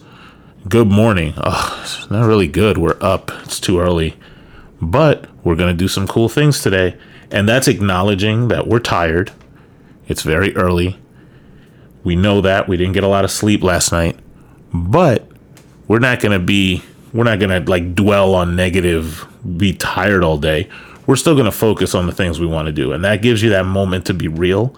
Good 0.68 0.88
morning. 0.88 1.34
Oh, 1.38 1.80
it's 1.82 2.08
not 2.08 2.26
really 2.26 2.46
good. 2.46 2.78
We're 2.78 2.98
up. 3.00 3.32
It's 3.42 3.58
too 3.58 3.80
early. 3.80 4.14
But 4.80 5.26
we're 5.42 5.56
to 5.56 5.74
do 5.74 5.88
some 5.88 6.06
cool 6.06 6.28
things 6.28 6.62
today. 6.62 6.96
And 7.30 7.48
that's 7.48 7.66
acknowledging 7.66 8.48
that 8.48 8.68
we're 8.68 8.78
tired. 8.78 9.32
It's 10.06 10.22
very 10.22 10.54
early. 10.54 10.98
We 12.04 12.16
know 12.16 12.40
that. 12.40 12.68
We 12.68 12.76
didn't 12.76 12.94
get 12.94 13.04
a 13.04 13.08
lot 13.08 13.24
of 13.24 13.30
sleep 13.30 13.62
last 13.62 13.92
night. 13.92 14.18
But 14.72 15.28
we're 15.88 15.98
not 15.98 16.20
going 16.20 16.38
to 16.38 16.44
be, 16.44 16.82
we're 17.12 17.24
not 17.24 17.38
going 17.38 17.50
to 17.50 17.70
like 17.70 17.94
dwell 17.94 18.34
on 18.34 18.56
negative, 18.56 19.26
be 19.56 19.74
tired 19.74 20.24
all 20.24 20.38
day. 20.38 20.68
We're 21.06 21.16
still 21.16 21.34
going 21.34 21.46
to 21.46 21.52
focus 21.52 21.94
on 21.94 22.06
the 22.06 22.12
things 22.12 22.40
we 22.40 22.46
want 22.46 22.66
to 22.66 22.72
do. 22.72 22.92
And 22.92 23.04
that 23.04 23.22
gives 23.22 23.42
you 23.42 23.50
that 23.50 23.66
moment 23.66 24.06
to 24.06 24.14
be 24.14 24.28
real 24.28 24.76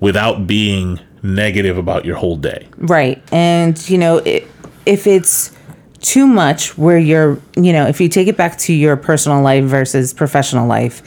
without 0.00 0.46
being 0.46 1.00
negative 1.22 1.78
about 1.78 2.04
your 2.04 2.16
whole 2.16 2.36
day. 2.36 2.68
Right. 2.76 3.22
And, 3.32 3.88
you 3.88 3.98
know, 3.98 4.18
it, 4.18 4.46
if 4.86 5.06
it's 5.06 5.56
too 6.00 6.26
much 6.26 6.76
where 6.78 6.98
you're, 6.98 7.40
you 7.56 7.72
know, 7.72 7.86
if 7.86 8.00
you 8.00 8.08
take 8.08 8.26
it 8.26 8.36
back 8.36 8.58
to 8.58 8.72
your 8.72 8.96
personal 8.96 9.42
life 9.42 9.64
versus 9.64 10.12
professional 10.14 10.66
life, 10.66 11.02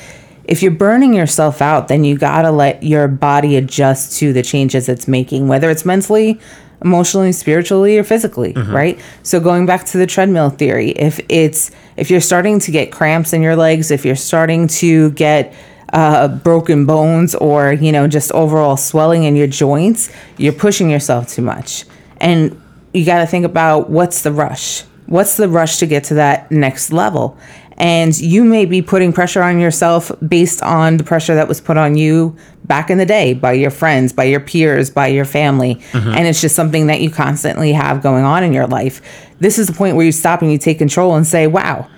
if 0.45 0.61
you're 0.61 0.71
burning 0.71 1.13
yourself 1.13 1.61
out, 1.61 1.87
then 1.87 2.03
you 2.03 2.17
got 2.17 2.41
to 2.41 2.51
let 2.51 2.83
your 2.83 3.07
body 3.07 3.55
adjust 3.55 4.17
to 4.19 4.33
the 4.33 4.41
changes 4.41 4.89
it's 4.89 5.07
making, 5.07 5.47
whether 5.47 5.69
it's 5.69 5.85
mentally, 5.85 6.39
emotionally, 6.83 7.31
spiritually, 7.31 7.97
or 7.97 8.03
physically, 8.03 8.53
mm-hmm. 8.53 8.75
right? 8.75 8.99
So 9.23 9.39
going 9.39 9.65
back 9.65 9.85
to 9.87 9.97
the 9.97 10.05
treadmill 10.05 10.49
theory, 10.49 10.89
if 10.91 11.19
it's 11.29 11.71
if 11.95 12.09
you're 12.09 12.21
starting 12.21 12.59
to 12.59 12.71
get 12.71 12.91
cramps 12.91 13.33
in 13.33 13.41
your 13.41 13.55
legs, 13.55 13.89
if 13.89 14.05
you're 14.05 14.15
starting 14.15 14.67
to 14.67 15.11
get 15.11 15.53
uh, 15.93 16.27
broken 16.27 16.85
bones 16.85 17.35
or 17.35 17.71
you 17.73 17.91
know 17.91 18.07
just 18.07 18.31
overall 18.33 18.75
swelling 18.75 19.23
in 19.23 19.35
your 19.35 19.47
joints, 19.47 20.11
you're 20.37 20.53
pushing 20.53 20.89
yourself 20.89 21.29
too 21.29 21.41
much, 21.41 21.85
and 22.17 22.59
you 22.93 23.05
got 23.05 23.19
to 23.19 23.27
think 23.27 23.45
about 23.45 23.89
what's 23.89 24.23
the 24.23 24.31
rush. 24.31 24.83
What's 25.05 25.37
the 25.37 25.49
rush 25.49 25.77
to 25.77 25.85
get 25.85 26.05
to 26.05 26.15
that 26.15 26.49
next 26.49 26.91
level? 26.91 27.37
And 27.77 28.17
you 28.19 28.43
may 28.43 28.65
be 28.65 28.81
putting 28.81 29.13
pressure 29.13 29.41
on 29.41 29.59
yourself 29.59 30.11
based 30.27 30.61
on 30.61 30.97
the 30.97 31.03
pressure 31.03 31.35
that 31.35 31.47
was 31.47 31.59
put 31.59 31.77
on 31.77 31.95
you 31.95 32.35
back 32.65 32.89
in 32.89 32.97
the 32.97 33.05
day 33.05 33.33
by 33.33 33.53
your 33.53 33.71
friends, 33.71 34.13
by 34.13 34.25
your 34.25 34.39
peers, 34.39 34.89
by 34.89 35.07
your 35.07 35.25
family. 35.25 35.75
Mm-hmm. 35.75 36.09
And 36.09 36.27
it's 36.27 36.41
just 36.41 36.55
something 36.55 36.87
that 36.87 37.01
you 37.01 37.09
constantly 37.09 37.73
have 37.73 38.03
going 38.03 38.23
on 38.23 38.43
in 38.43 38.53
your 38.53 38.67
life. 38.67 39.01
This 39.39 39.57
is 39.57 39.67
the 39.67 39.73
point 39.73 39.95
where 39.95 40.05
you 40.05 40.11
stop 40.11 40.41
and 40.41 40.51
you 40.51 40.57
take 40.57 40.77
control 40.77 41.15
and 41.15 41.25
say, 41.25 41.47
wow, 41.47 41.89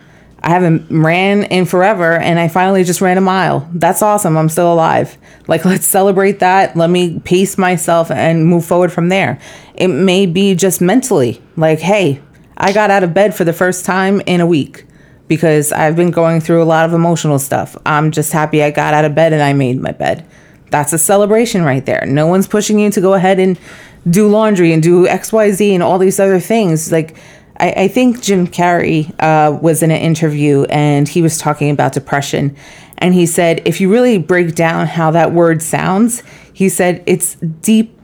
I 0.42 0.50
haven't 0.50 0.88
ran 0.90 1.44
in 1.46 1.66
forever 1.66 2.14
and 2.14 2.40
I 2.40 2.48
finally 2.48 2.84
just 2.84 3.02
ran 3.02 3.18
a 3.18 3.22
mile. 3.22 3.70
That's 3.74 4.02
awesome. 4.02 4.38
I'm 4.38 4.50
still 4.50 4.72
alive. 4.72 5.18
Like, 5.48 5.66
let's 5.66 5.86
celebrate 5.86 6.40
that. 6.40 6.76
Let 6.76 6.90
me 6.90 7.20
pace 7.20 7.58
myself 7.58 8.12
and 8.12 8.46
move 8.46 8.66
forward 8.66 8.94
from 8.94 9.10
there. 9.10 9.40
It 9.74 9.90
may 9.90 10.26
be 10.26 10.56
just 10.56 10.82
mentally 10.82 11.42
like, 11.58 11.80
hey, 11.80 12.22
I 12.58 12.72
got 12.72 12.92
out 12.92 13.04
of 13.04 13.14
bed 13.14 13.36
for 13.36 13.44
the 13.44 13.54
first 13.54 13.86
time 13.86 14.22
in 14.26 14.40
a 14.40 14.46
week 14.46 14.86
because 15.28 15.72
I've 15.72 15.96
been 15.96 16.12
going 16.12 16.42
through 16.42 16.62
a 16.62 16.66
lot 16.66 16.86
of 16.86 16.94
emotional 16.94 17.40
stuff. 17.40 17.76
I'm 17.86 18.12
just 18.12 18.32
happy 18.32 18.62
I 18.64 18.72
got 18.72 18.94
out 18.94 19.06
of 19.06 19.16
bed 19.16 19.34
and 19.34 19.42
I 19.42 19.54
made 19.54 19.82
my 19.82 19.92
bed. 19.92 20.26
That's 20.70 20.94
a 20.94 20.98
celebration 20.98 21.64
right 21.64 21.86
there. 21.86 22.06
No 22.06 22.28
one's 22.28 22.48
pushing 22.48 22.80
you 22.80 22.92
to 22.92 23.02
go 23.02 23.14
ahead 23.14 23.40
and 23.40 23.60
do 24.10 24.28
laundry 24.28 24.72
and 24.72 24.84
do 24.84 25.08
XYZ 25.08 25.74
and 25.74 25.82
all 25.82 25.98
these 25.98 26.20
other 26.20 26.40
things. 26.40 26.92
Like, 26.92 27.18
I, 27.58 27.72
I 27.72 27.88
think 27.88 28.22
Jim 28.22 28.48
Carrey 28.48 29.14
uh, 29.20 29.58
was 29.58 29.82
in 29.82 29.92
an 29.92 30.02
interview 30.02 30.64
and 30.66 31.08
he 31.08 31.22
was 31.22 31.38
talking 31.38 31.70
about 31.70 31.94
depression. 31.94 32.56
And 32.98 33.14
he 33.14 33.26
said, 33.26 33.62
if 33.66 33.82
you 33.82 33.92
really 33.92 34.18
break 34.18 34.56
down 34.56 34.88
how 34.88 35.12
that 35.12 35.32
word 35.32 35.62
sounds, 35.62 36.24
he 36.54 36.70
said 36.70 37.04
it's 37.06 37.36
deep 37.36 37.98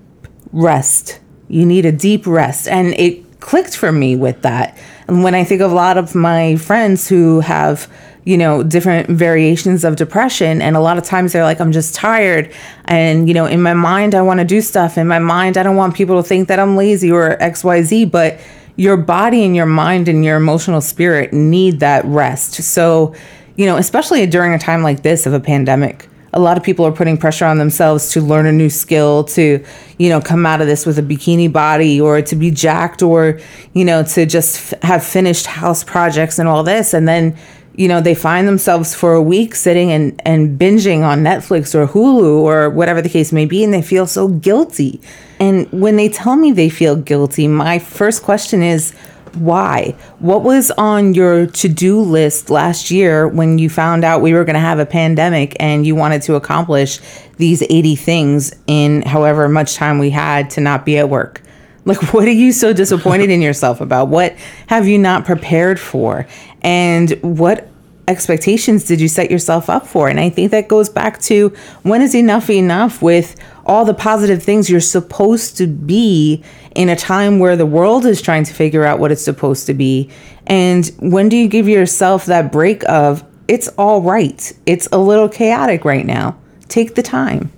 rest. 0.52 1.20
You 1.48 1.66
need 1.66 1.86
a 1.86 1.92
deep 1.92 2.26
rest. 2.26 2.68
And 2.68 2.94
it 2.96 3.40
clicked 3.40 3.76
for 3.76 3.92
me 3.92 4.16
with 4.16 4.42
that. 4.44 4.78
When 5.12 5.36
I 5.36 5.44
think 5.44 5.60
of 5.60 5.72
a 5.72 5.76
lot 5.76 5.98
of 5.98 6.16
my 6.16 6.56
friends 6.56 7.10
who 7.10 7.42
have, 7.42 7.92
you 8.24 8.38
know, 8.38 8.64
different 8.64 9.10
variations 9.10 9.84
of 9.84 9.98
depression, 9.98 10.62
and 10.62 10.78
a 10.78 10.80
lot 10.80 10.98
of 10.98 11.04
times 11.04 11.34
they're 11.34 11.44
like, 11.44 11.60
I'm 11.60 11.74
just 11.74 11.94
tired. 11.94 12.50
And, 12.86 13.28
you 13.28 13.34
know, 13.34 13.46
in 13.46 13.62
my 13.62 13.74
mind, 13.74 14.16
I 14.16 14.22
want 14.22 14.40
to 14.40 14.46
do 14.46 14.62
stuff. 14.62 14.98
In 14.98 15.08
my 15.08 15.20
mind, 15.20 15.58
I 15.58 15.64
don't 15.64 15.76
want 15.76 15.96
people 15.96 16.16
to 16.22 16.26
think 16.26 16.48
that 16.48 16.60
I'm 16.60 16.78
lazy 16.78 17.12
or 17.12 17.36
XYZ. 17.38 18.10
But 18.10 18.40
your 18.78 18.96
body 18.96 19.44
and 19.44 19.54
your 19.54 19.66
mind 19.66 20.08
and 20.08 20.24
your 20.24 20.38
emotional 20.38 20.80
spirit 20.80 21.34
need 21.34 21.82
that 21.82 22.06
rest. 22.06 22.54
So, 22.64 23.14
you 23.58 23.66
know, 23.66 23.76
especially 23.76 24.26
during 24.28 24.54
a 24.54 24.60
time 24.60 24.82
like 24.82 25.04
this 25.04 25.26
of 25.26 25.34
a 25.34 25.42
pandemic, 25.42 26.08
a 26.34 26.40
lot 26.40 26.58
of 26.58 26.64
people 26.64 26.86
are 26.86 26.92
putting 26.92 27.18
pressure 27.18 27.46
on 27.46 27.58
themselves 27.58 28.12
to 28.12 28.22
learn 28.22 28.46
a 28.46 28.52
new 28.52 28.70
skill, 28.70 29.24
to, 29.26 29.64
you 29.98 30.10
know, 30.10 30.22
come 30.22 30.46
out 30.46 30.62
of 30.62 30.68
this 30.68 30.86
with 30.86 30.98
a 30.98 31.02
bikini 31.02 31.52
body 31.52 32.00
or 32.00 32.22
to 32.22 32.36
be 32.36 32.50
jacked 32.52 33.02
or, 33.02 33.40
you 33.74 33.84
know, 33.84 34.04
to 34.04 34.26
just 34.26 34.74
f- 34.74 34.82
have 34.84 35.04
finished 35.04 35.46
house 35.46 35.84
projects 35.84 36.40
and 36.40 36.48
all 36.48 36.64
this. 36.64 36.94
And 36.94 37.08
then, 37.08 37.36
you 37.76 37.88
know, 37.88 38.00
they 38.00 38.16
find 38.16 38.48
themselves 38.48 38.96
for 38.96 39.14
a 39.14 39.22
week 39.22 39.56
sitting 39.56 39.92
and, 39.92 40.22
and 40.26 40.58
binging 40.58 41.04
on 41.04 41.22
Netflix 41.22 41.76
or 41.76 41.88
Hulu 41.88 42.40
or 42.40 42.70
whatever 42.70 43.02
the 43.02 43.10
case 43.10 43.32
may 43.32 43.46
be, 43.46 43.64
and 43.64 43.74
they 43.74 43.82
feel 43.82 44.08
so 44.08 44.28
guilty. 44.28 45.02
And 45.40 45.70
when 45.72 45.96
they 45.96 46.08
tell 46.08 46.36
me 46.36 46.52
they 46.52 46.70
feel 46.70 46.96
guilty, 46.96 47.48
my 47.48 47.80
first 47.80 48.24
question 48.24 48.62
is, 48.62 48.94
why? 49.36 49.96
What 50.20 50.44
was 50.44 50.72
on 50.72 51.14
your 51.14 51.48
to 51.48 51.70
do 51.70 52.02
list 52.02 52.50
last 52.50 52.92
year 52.92 53.28
when 53.28 53.58
you 53.58 53.70
found 53.70 54.04
out 54.04 54.22
we 54.22 54.34
were 54.34 54.44
going 54.44 54.56
to 54.56 54.60
have 54.60 54.80
a 54.80 54.86
pandemic 54.86 55.56
and 55.60 55.86
you 55.86 55.96
wanted 55.96 56.22
to 56.24 56.36
accomplish 56.36 57.00
these 57.38 57.64
80 57.64 57.96
things 57.96 58.54
in 58.68 59.02
however 59.04 59.48
much 59.48 59.76
time 59.76 60.00
we 60.00 60.10
had 60.10 60.50
to 60.52 60.62
not 60.62 60.86
be 60.86 60.98
at 60.98 61.10
work? 61.10 61.42
Like, 61.86 62.14
what 62.14 62.28
are 62.28 62.32
you 62.32 62.52
so 62.52 62.74
disappointed 62.74 63.30
in 63.30 63.42
yourself 63.42 63.82
about? 63.82 64.10
What 64.10 64.36
have 64.68 64.88
you 64.88 64.98
not 64.98 65.26
prepared 65.26 65.80
for? 65.80 66.28
And 66.62 67.12
what 67.22 67.68
expectations 68.12 68.84
did 68.84 69.02
you 69.02 69.08
set 69.08 69.32
yourself 69.32 69.70
up 69.70 69.88
for? 69.88 70.10
And 70.10 70.20
I 70.20 70.30
think 70.30 70.52
that 70.52 70.68
goes 70.68 70.90
back 70.90 71.20
to 71.22 71.50
when 71.84 72.02
is 72.02 72.14
enough 72.14 72.50
enough 72.50 73.02
with 73.02 73.36
all 73.66 73.86
the 73.86 73.94
positive 73.94 74.44
things 74.44 74.70
you're 74.70 74.80
supposed 74.80 75.58
to 75.58 75.68
be 75.68 76.44
in 76.76 76.90
a 76.90 76.96
time 76.96 77.40
where 77.40 77.56
the 77.56 77.66
world 77.66 78.06
is 78.06 78.22
trying 78.22 78.44
to 78.44 78.54
figure 78.54 78.86
out 78.86 79.00
what 79.00 79.12
it's 79.12 79.24
supposed 79.24 79.66
to 79.68 79.74
be. 79.74 80.10
And 80.46 80.86
when 81.00 81.30
do 81.30 81.38
you 81.38 81.48
give 81.48 81.68
yourself 81.68 82.26
that 82.26 82.52
break 82.52 82.88
of 82.90 83.24
it's 83.48 83.68
all 83.70 84.02
right? 84.02 84.54
It's 84.66 84.88
a 84.92 84.98
little 84.98 85.28
chaotic 85.28 85.84
right 85.84 86.06
now. 86.06 86.38
Take 86.68 86.96
the 86.96 87.04
time. 87.04 87.52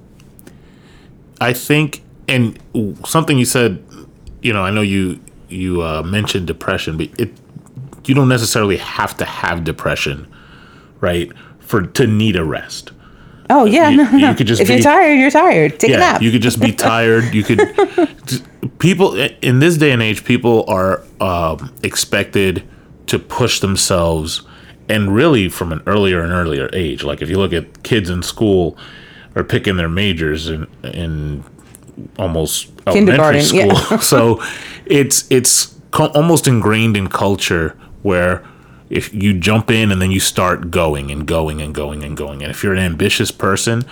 I 1.40 1.54
think, 1.54 2.02
and 2.28 2.58
something 3.06 3.38
you 3.38 3.46
said, 3.46 3.84
you 4.42 4.54
know, 4.54 4.64
I 4.64 4.72
know 4.72 4.82
you 4.82 5.20
you 5.50 5.84
uh, 5.84 6.02
mentioned 6.02 6.48
depression, 6.48 6.98
but 6.98 7.10
it 7.20 7.32
you 8.06 8.16
don't 8.16 8.30
necessarily 8.30 8.78
have 8.78 9.16
to 9.18 9.26
have 9.26 9.64
depression, 9.64 10.28
right, 11.04 11.32
for 11.60 11.84
to 11.84 12.08
need 12.08 12.36
a 12.36 12.44
rest. 12.44 12.92
Oh 13.50 13.66
yeah, 13.66 13.90
you, 13.90 13.98
no, 13.98 14.12
no. 14.12 14.30
You 14.30 14.36
could 14.36 14.48
just 14.48 14.62
if 14.62 14.68
be, 14.68 14.76
you're 14.76 14.84
tired, 14.84 15.20
you're 15.20 15.30
tired. 15.30 15.80
Take 15.80 15.92
yeah, 15.92 15.98
a 15.98 16.00
nap. 16.00 16.22
You 16.22 16.32
could 16.32 16.42
just 16.42 16.60
be 16.60 16.72
tired. 16.92 17.34
You 17.34 17.44
could. 17.44 17.60
people 18.80 19.14
in 19.42 19.60
this 19.60 19.78
day 19.78 19.92
and 19.92 20.02
age, 20.02 20.24
people 20.24 20.66
are 20.68 21.04
um, 21.20 21.74
expected 21.84 22.64
to 23.08 23.20
push 23.20 23.60
themselves, 23.60 24.42
and 24.88 25.14
really 25.14 25.50
from 25.50 25.72
an 25.74 25.84
earlier 25.86 26.22
and 26.22 26.32
earlier 26.32 26.70
age. 26.74 27.04
Like 27.04 27.22
if 27.22 27.30
you 27.30 27.38
look 27.38 27.54
at 27.54 27.84
kids 27.84 28.10
in 28.10 28.24
school, 28.24 28.78
are 29.36 29.44
picking 29.44 29.76
their 29.76 29.90
majors 29.90 30.48
in 30.48 30.68
in 30.84 31.44
almost 32.18 32.72
elementary 32.88 33.42
school. 33.42 33.74
Yeah. 33.74 33.98
so 34.00 34.42
it's 34.86 35.30
it's 35.30 35.76
co- 35.92 36.12
almost 36.14 36.48
ingrained 36.48 36.96
in 36.96 37.08
culture 37.08 37.78
where 38.04 38.44
if 38.94 39.12
you 39.12 39.34
jump 39.34 39.72
in 39.72 39.92
and 39.92 40.00
then 40.00 40.12
you 40.12 40.20
start 40.20 40.70
going 40.70 41.10
and 41.10 41.26
going 41.26 41.62
and 41.62 41.74
going 41.74 42.04
and 42.04 42.16
going. 42.16 42.44
And 42.44 42.52
if 42.52 42.64
you're 42.64 42.74
an 42.74 42.80
ambitious 42.80 43.32
person, 43.32 43.84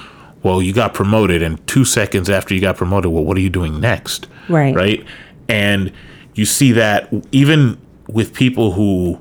well, 0.44 0.62
you 0.62 0.74
got 0.74 0.94
promoted, 0.94 1.42
and 1.42 1.66
two 1.68 1.86
seconds 1.86 2.30
after 2.30 2.54
you 2.54 2.62
got 2.62 2.78
promoted, 2.78 3.12
well, 3.12 3.24
what 3.24 3.36
are 3.36 3.42
you 3.42 3.50
doing 3.50 3.80
next? 3.80 4.28
Right. 4.48 4.76
Right. 4.76 5.06
And 5.48 5.92
you 6.36 6.46
see 6.46 6.72
that 6.74 7.12
even 7.32 7.80
with 8.08 8.34
people 8.34 8.74
who, 8.74 9.20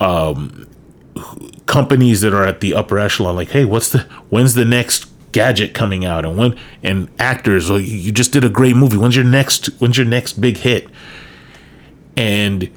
um, 0.00 0.66
companies 1.66 2.22
that 2.22 2.32
are 2.32 2.44
at 2.44 2.60
the 2.60 2.74
upper 2.74 2.98
echelon, 2.98 3.36
like, 3.36 3.50
hey, 3.50 3.66
what's 3.66 3.90
the 3.90 4.00
when's 4.30 4.54
the 4.54 4.64
next 4.64 5.06
gadget 5.32 5.74
coming 5.74 6.04
out, 6.04 6.24
and 6.24 6.36
when 6.36 6.58
and 6.82 7.08
actors, 7.18 7.70
well, 7.70 7.78
you 7.78 8.10
just 8.10 8.32
did 8.32 8.42
a 8.42 8.48
great 8.48 8.74
movie. 8.74 8.96
When's 8.96 9.16
your 9.16 9.24
next 9.24 9.66
When's 9.80 9.98
your 9.98 10.06
next 10.06 10.40
big 10.40 10.56
hit? 10.56 10.88
And 12.16 12.70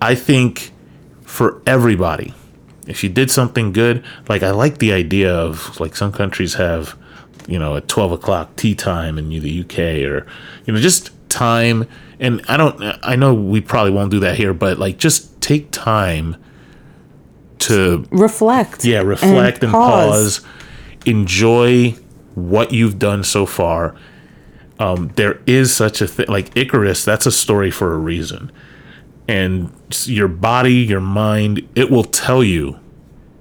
I 0.00 0.14
think 0.14 0.72
for 1.36 1.60
everybody. 1.66 2.32
If 2.86 3.04
you 3.04 3.10
did 3.10 3.30
something 3.30 3.72
good, 3.72 4.02
like 4.26 4.42
I 4.42 4.52
like 4.52 4.78
the 4.78 4.92
idea 4.94 5.34
of 5.34 5.78
like 5.78 5.94
some 5.94 6.10
countries 6.10 6.54
have, 6.54 6.96
you 7.46 7.58
know, 7.58 7.76
at 7.76 7.88
12 7.88 8.12
o'clock 8.12 8.56
tea 8.56 8.74
time 8.74 9.18
in 9.18 9.28
the 9.28 9.60
UK 9.60 9.78
or, 10.08 10.26
you 10.64 10.72
know, 10.72 10.80
just 10.80 11.10
time. 11.28 11.86
And 12.18 12.40
I 12.48 12.56
don't, 12.56 12.80
I 13.02 13.16
know 13.16 13.34
we 13.34 13.60
probably 13.60 13.92
won't 13.92 14.10
do 14.10 14.20
that 14.20 14.36
here, 14.36 14.54
but 14.54 14.78
like 14.78 14.96
just 14.96 15.38
take 15.42 15.70
time 15.72 16.36
to 17.58 18.06
reflect. 18.10 18.84
yeah 18.84 19.00
reflect 19.00 19.62
and, 19.62 19.72
pause. 19.72 20.44
enjoy 21.06 21.90
what 22.34 22.72
you've 22.72 22.98
done 22.98 23.24
so 23.24 23.46
far 23.46 23.96
um, 24.78 25.10
there 25.16 25.40
is 25.46 25.74
such 25.74 26.02
a 26.02 26.06
thing 26.06 26.26
like 26.28 26.54
icarus 26.54 27.04
that's 27.04 27.24
a 27.24 27.32
story 27.32 27.70
for 27.70 27.94
a 27.94 27.96
reason 27.96 28.52
and 29.28 29.72
your 30.04 30.28
body 30.28 30.74
your 30.74 31.00
mind 31.00 31.66
it 31.74 31.90
will 31.90 32.04
tell 32.04 32.42
you 32.44 32.78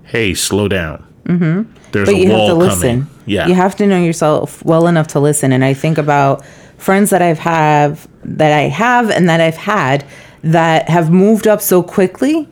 hey 0.04 0.34
slow 0.34 0.68
down 0.68 1.06
mm-hmm. 1.26 1.72
there's 1.92 2.08
but 2.08 2.16
a 2.16 2.18
you 2.18 2.30
wall 2.30 2.48
have 2.48 2.56
to 2.56 2.60
listen. 2.60 3.02
coming 3.02 3.16
yeah 3.26 3.48
You 3.48 3.56
have 3.56 3.76
to 3.78 3.88
know 3.88 4.02
yourself 4.02 4.64
well 4.64 4.88
enough 4.88 5.08
to 5.08 5.20
listen. 5.20 5.52
And 5.52 5.64
I 5.66 5.74
think 5.74 5.98
about 5.98 6.46
friends 6.78 7.10
that 7.10 7.22
I've 7.22 7.40
have 7.40 8.08
that 8.24 8.52
I 8.52 8.64
have 8.64 9.10
and 9.10 9.28
that 9.30 9.42
I've 9.42 9.58
had 9.58 10.06
that 10.44 10.90
have 10.90 11.12
moved 11.12 11.48
up 11.48 11.62
so 11.62 11.82
quickly 11.82 12.48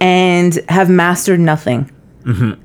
and 0.00 0.58
have 0.68 0.88
mastered 0.88 1.40
nothing. 1.40 1.90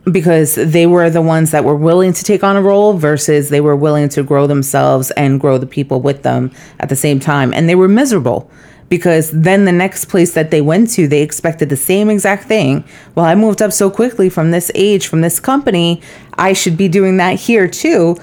Because 0.10 0.56
they 0.56 0.86
were 0.86 1.10
the 1.10 1.22
ones 1.22 1.52
that 1.52 1.66
were 1.66 1.76
willing 1.76 2.14
to 2.14 2.24
take 2.24 2.46
on 2.46 2.56
a 2.56 2.62
role 2.62 2.94
versus 2.94 3.50
they 3.50 3.60
were 3.60 3.76
willing 3.76 4.08
to 4.10 4.24
grow 4.24 4.48
themselves 4.48 5.12
and 5.12 5.38
grow 5.38 5.58
the 5.58 5.66
people 5.66 6.00
with 6.00 6.24
them 6.24 6.52
at 6.80 6.88
the 6.88 6.96
same 6.96 7.20
time. 7.20 7.54
And 7.54 7.68
they 7.68 7.76
were 7.76 7.90
miserable 7.90 8.50
because 8.90 9.32
then 9.32 9.66
the 9.66 9.72
next 9.72 10.06
place 10.06 10.34
that 10.34 10.52
they 10.52 10.62
went 10.62 10.90
to, 10.92 11.08
they 11.08 11.22
expected 11.22 11.70
the 11.70 11.78
same 11.78 12.10
exact 12.10 12.46
thing. 12.46 12.84
Well, 13.16 13.26
I 13.26 13.36
moved 13.36 13.62
up 13.62 13.72
so 13.72 13.90
quickly 13.90 14.30
from 14.30 14.52
this 14.52 14.72
age, 14.76 15.08
from 15.08 15.22
this 15.22 15.40
company, 15.40 16.02
I 16.34 16.54
should 16.54 16.76
be 16.76 16.88
doing 16.88 17.18
that 17.18 17.40
here 17.40 17.68
too. 17.68 18.18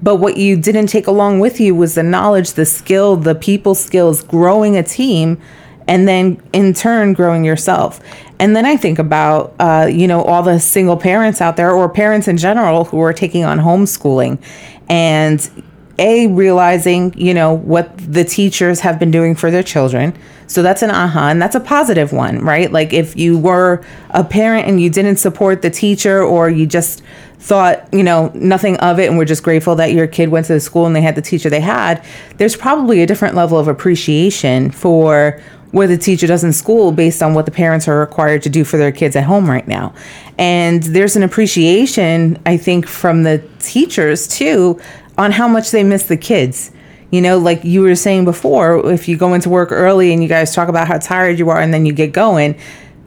But 0.00 0.16
what 0.16 0.36
you 0.36 0.56
didn't 0.56 0.88
take 0.88 1.06
along 1.06 1.40
with 1.40 1.60
you 1.60 1.74
was 1.74 1.94
the 1.94 2.02
knowledge, 2.02 2.52
the 2.54 2.66
skill, 2.66 3.16
the 3.16 3.34
people 3.34 3.74
skills, 3.74 4.22
growing 4.22 4.76
a 4.76 4.82
team, 4.82 5.40
and 5.86 6.08
then 6.08 6.40
in 6.52 6.72
turn 6.74 7.12
growing 7.12 7.44
yourself. 7.44 8.00
And 8.38 8.56
then 8.56 8.66
I 8.66 8.76
think 8.76 8.98
about, 8.98 9.54
uh, 9.60 9.88
you 9.90 10.08
know, 10.08 10.22
all 10.22 10.42
the 10.42 10.58
single 10.58 10.96
parents 10.96 11.40
out 11.40 11.56
there 11.56 11.70
or 11.70 11.88
parents 11.88 12.26
in 12.26 12.36
general 12.36 12.84
who 12.84 13.00
are 13.00 13.12
taking 13.12 13.44
on 13.44 13.58
homeschooling 13.58 14.42
and 14.88 15.50
a 16.02 16.26
realizing 16.26 17.14
you 17.16 17.32
know 17.32 17.54
what 17.54 17.96
the 17.96 18.24
teachers 18.24 18.80
have 18.80 18.98
been 18.98 19.12
doing 19.12 19.36
for 19.36 19.50
their 19.52 19.62
children 19.62 20.12
so 20.48 20.60
that's 20.60 20.82
an 20.82 20.90
aha 20.90 21.28
and 21.28 21.40
that's 21.40 21.54
a 21.54 21.60
positive 21.60 22.12
one 22.12 22.40
right 22.40 22.72
like 22.72 22.92
if 22.92 23.16
you 23.16 23.38
were 23.38 23.82
a 24.10 24.24
parent 24.24 24.66
and 24.66 24.80
you 24.80 24.90
didn't 24.90 25.16
support 25.16 25.62
the 25.62 25.70
teacher 25.70 26.20
or 26.22 26.50
you 26.50 26.66
just 26.66 27.02
thought 27.38 27.88
you 27.92 28.02
know 28.02 28.32
nothing 28.34 28.76
of 28.78 28.98
it 28.98 29.08
and 29.08 29.16
we're 29.16 29.24
just 29.24 29.44
grateful 29.44 29.76
that 29.76 29.92
your 29.92 30.08
kid 30.08 30.28
went 30.28 30.44
to 30.44 30.52
the 30.52 30.60
school 30.60 30.86
and 30.86 30.96
they 30.96 31.00
had 31.00 31.14
the 31.14 31.22
teacher 31.22 31.48
they 31.48 31.60
had 31.60 32.04
there's 32.36 32.56
probably 32.56 33.00
a 33.00 33.06
different 33.06 33.36
level 33.36 33.56
of 33.56 33.68
appreciation 33.68 34.72
for 34.72 35.40
what 35.72 35.86
the 35.86 35.96
teacher 35.96 36.26
does 36.26 36.44
in 36.44 36.52
school 36.52 36.92
based 36.92 37.22
on 37.22 37.32
what 37.34 37.46
the 37.46 37.50
parents 37.50 37.88
are 37.88 37.98
required 37.98 38.42
to 38.42 38.50
do 38.50 38.62
for 38.62 38.76
their 38.76 38.92
kids 38.92 39.16
at 39.16 39.24
home 39.24 39.48
right 39.48 39.66
now. 39.66 39.92
And 40.38 40.82
there's 40.82 41.16
an 41.16 41.22
appreciation, 41.22 42.40
I 42.44 42.58
think, 42.58 42.86
from 42.86 43.22
the 43.22 43.42
teachers 43.58 44.28
too 44.28 44.78
on 45.18 45.32
how 45.32 45.48
much 45.48 45.70
they 45.70 45.84
miss 45.84 46.04
the 46.04 46.16
kids. 46.16 46.70
You 47.10 47.20
know, 47.20 47.38
like 47.38 47.62
you 47.62 47.82
were 47.82 47.94
saying 47.94 48.24
before, 48.24 48.90
if 48.90 49.06
you 49.06 49.16
go 49.16 49.34
into 49.34 49.50
work 49.50 49.70
early 49.70 50.12
and 50.12 50.22
you 50.22 50.28
guys 50.28 50.54
talk 50.54 50.68
about 50.68 50.88
how 50.88 50.98
tired 50.98 51.38
you 51.38 51.50
are 51.50 51.60
and 51.60 51.72
then 51.72 51.84
you 51.84 51.92
get 51.92 52.12
going, 52.12 52.58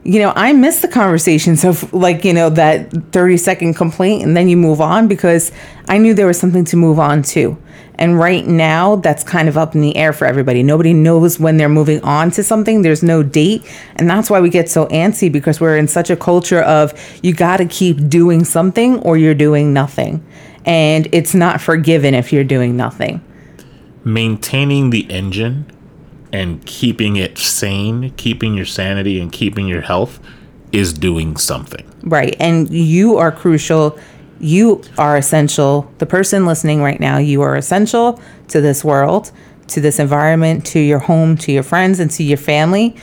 you 0.04 0.20
know, 0.20 0.32
I 0.36 0.52
miss 0.52 0.80
the 0.82 0.88
conversations 0.88 1.64
of 1.64 1.92
like, 1.92 2.24
you 2.24 2.32
know, 2.32 2.48
that 2.50 2.92
30 3.12 3.36
second 3.36 3.74
complaint 3.74 4.22
and 4.22 4.36
then 4.36 4.48
you 4.48 4.56
move 4.56 4.80
on 4.80 5.08
because 5.08 5.50
I 5.88 5.98
knew 5.98 6.14
there 6.14 6.28
was 6.28 6.38
something 6.38 6.64
to 6.66 6.76
move 6.76 7.00
on 7.00 7.22
to. 7.22 7.58
And 7.98 8.18
right 8.18 8.46
now, 8.46 8.96
that's 8.96 9.24
kind 9.24 9.48
of 9.48 9.56
up 9.56 9.74
in 9.74 9.80
the 9.80 9.96
air 9.96 10.12
for 10.12 10.26
everybody. 10.26 10.62
Nobody 10.62 10.92
knows 10.92 11.40
when 11.40 11.56
they're 11.56 11.68
moving 11.68 12.02
on 12.02 12.30
to 12.32 12.42
something. 12.42 12.82
There's 12.82 13.02
no 13.02 13.22
date. 13.22 13.64
And 13.96 14.08
that's 14.08 14.28
why 14.28 14.40
we 14.40 14.50
get 14.50 14.68
so 14.68 14.86
antsy 14.86 15.32
because 15.32 15.60
we're 15.60 15.78
in 15.78 15.88
such 15.88 16.10
a 16.10 16.16
culture 16.16 16.60
of 16.60 16.92
you 17.22 17.32
got 17.32 17.56
to 17.56 17.64
keep 17.64 18.08
doing 18.08 18.44
something 18.44 19.00
or 19.00 19.16
you're 19.16 19.34
doing 19.34 19.72
nothing. 19.72 20.24
And 20.66 21.08
it's 21.12 21.34
not 21.34 21.60
forgiven 21.60 22.12
if 22.12 22.32
you're 22.32 22.44
doing 22.44 22.76
nothing. 22.76 23.22
maintaining 24.06 24.90
the 24.90 25.04
engine 25.10 25.66
and 26.32 26.64
keeping 26.64 27.16
it 27.16 27.36
sane, 27.36 28.10
keeping 28.16 28.54
your 28.54 28.64
sanity 28.64 29.20
and 29.20 29.32
keeping 29.32 29.66
your 29.66 29.80
health 29.80 30.20
is 30.70 30.92
doing 30.92 31.36
something. 31.36 31.84
Right. 32.02 32.36
And 32.38 32.70
you 32.70 33.16
are 33.16 33.32
crucial. 33.32 33.98
You 34.38 34.82
are 34.96 35.16
essential. 35.16 35.92
The 35.98 36.06
person 36.06 36.46
listening 36.46 36.82
right 36.82 37.00
now, 37.00 37.18
you 37.18 37.42
are 37.42 37.56
essential 37.56 38.20
to 38.48 38.60
this 38.60 38.84
world, 38.84 39.32
to 39.68 39.80
this 39.80 39.98
environment, 39.98 40.64
to 40.66 40.78
your 40.78 41.00
home, 41.00 41.36
to 41.38 41.50
your 41.50 41.64
friends, 41.64 41.98
and 41.98 42.10
to 42.12 42.22
your 42.22 42.38
family. 42.38 42.94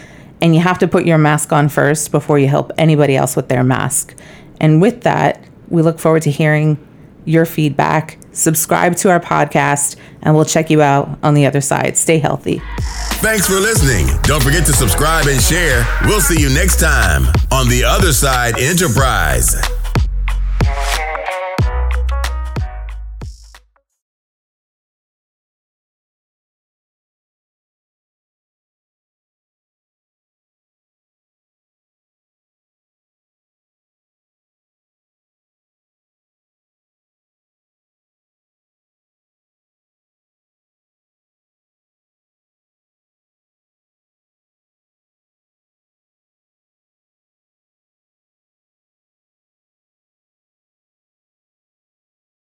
And 0.41 0.55
you 0.55 0.61
have 0.61 0.79
to 0.79 0.87
put 0.87 1.05
your 1.05 1.17
mask 1.17 1.51
on 1.51 1.67
first 1.67 2.11
before 2.11 2.39
you 2.39 2.47
help 2.47 2.71
anybody 2.77 3.17
else 3.17 3.35
with 3.35 3.49
their 3.49 3.63
mask. 3.63 4.15
And 4.61 4.81
with 4.81 5.01
that, 5.01 5.43
we 5.67 5.81
look 5.81 5.99
forward 5.99 6.21
to 6.23 6.31
hearing 6.31 6.77
your 7.25 7.45
feedback. 7.45 8.17
Subscribe 8.31 8.95
to 8.97 9.11
our 9.11 9.19
podcast, 9.19 9.95
and 10.21 10.35
we'll 10.35 10.45
check 10.45 10.69
you 10.69 10.81
out 10.81 11.19
on 11.21 11.33
the 11.33 11.45
other 11.45 11.61
side. 11.61 11.97
Stay 11.97 12.17
healthy. 12.17 12.61
Thanks 13.21 13.47
for 13.47 13.59
listening. 13.59 14.07
Don't 14.23 14.43
forget 14.43 14.65
to 14.65 14.73
subscribe 14.73 15.27
and 15.27 15.41
share. 15.41 15.87
We'll 16.05 16.21
see 16.21 16.41
you 16.41 16.49
next 16.49 16.79
time 16.79 17.27
on 17.51 17.69
The 17.69 17.83
Other 17.85 18.11
Side 18.11 18.59
Enterprise. 18.59 19.82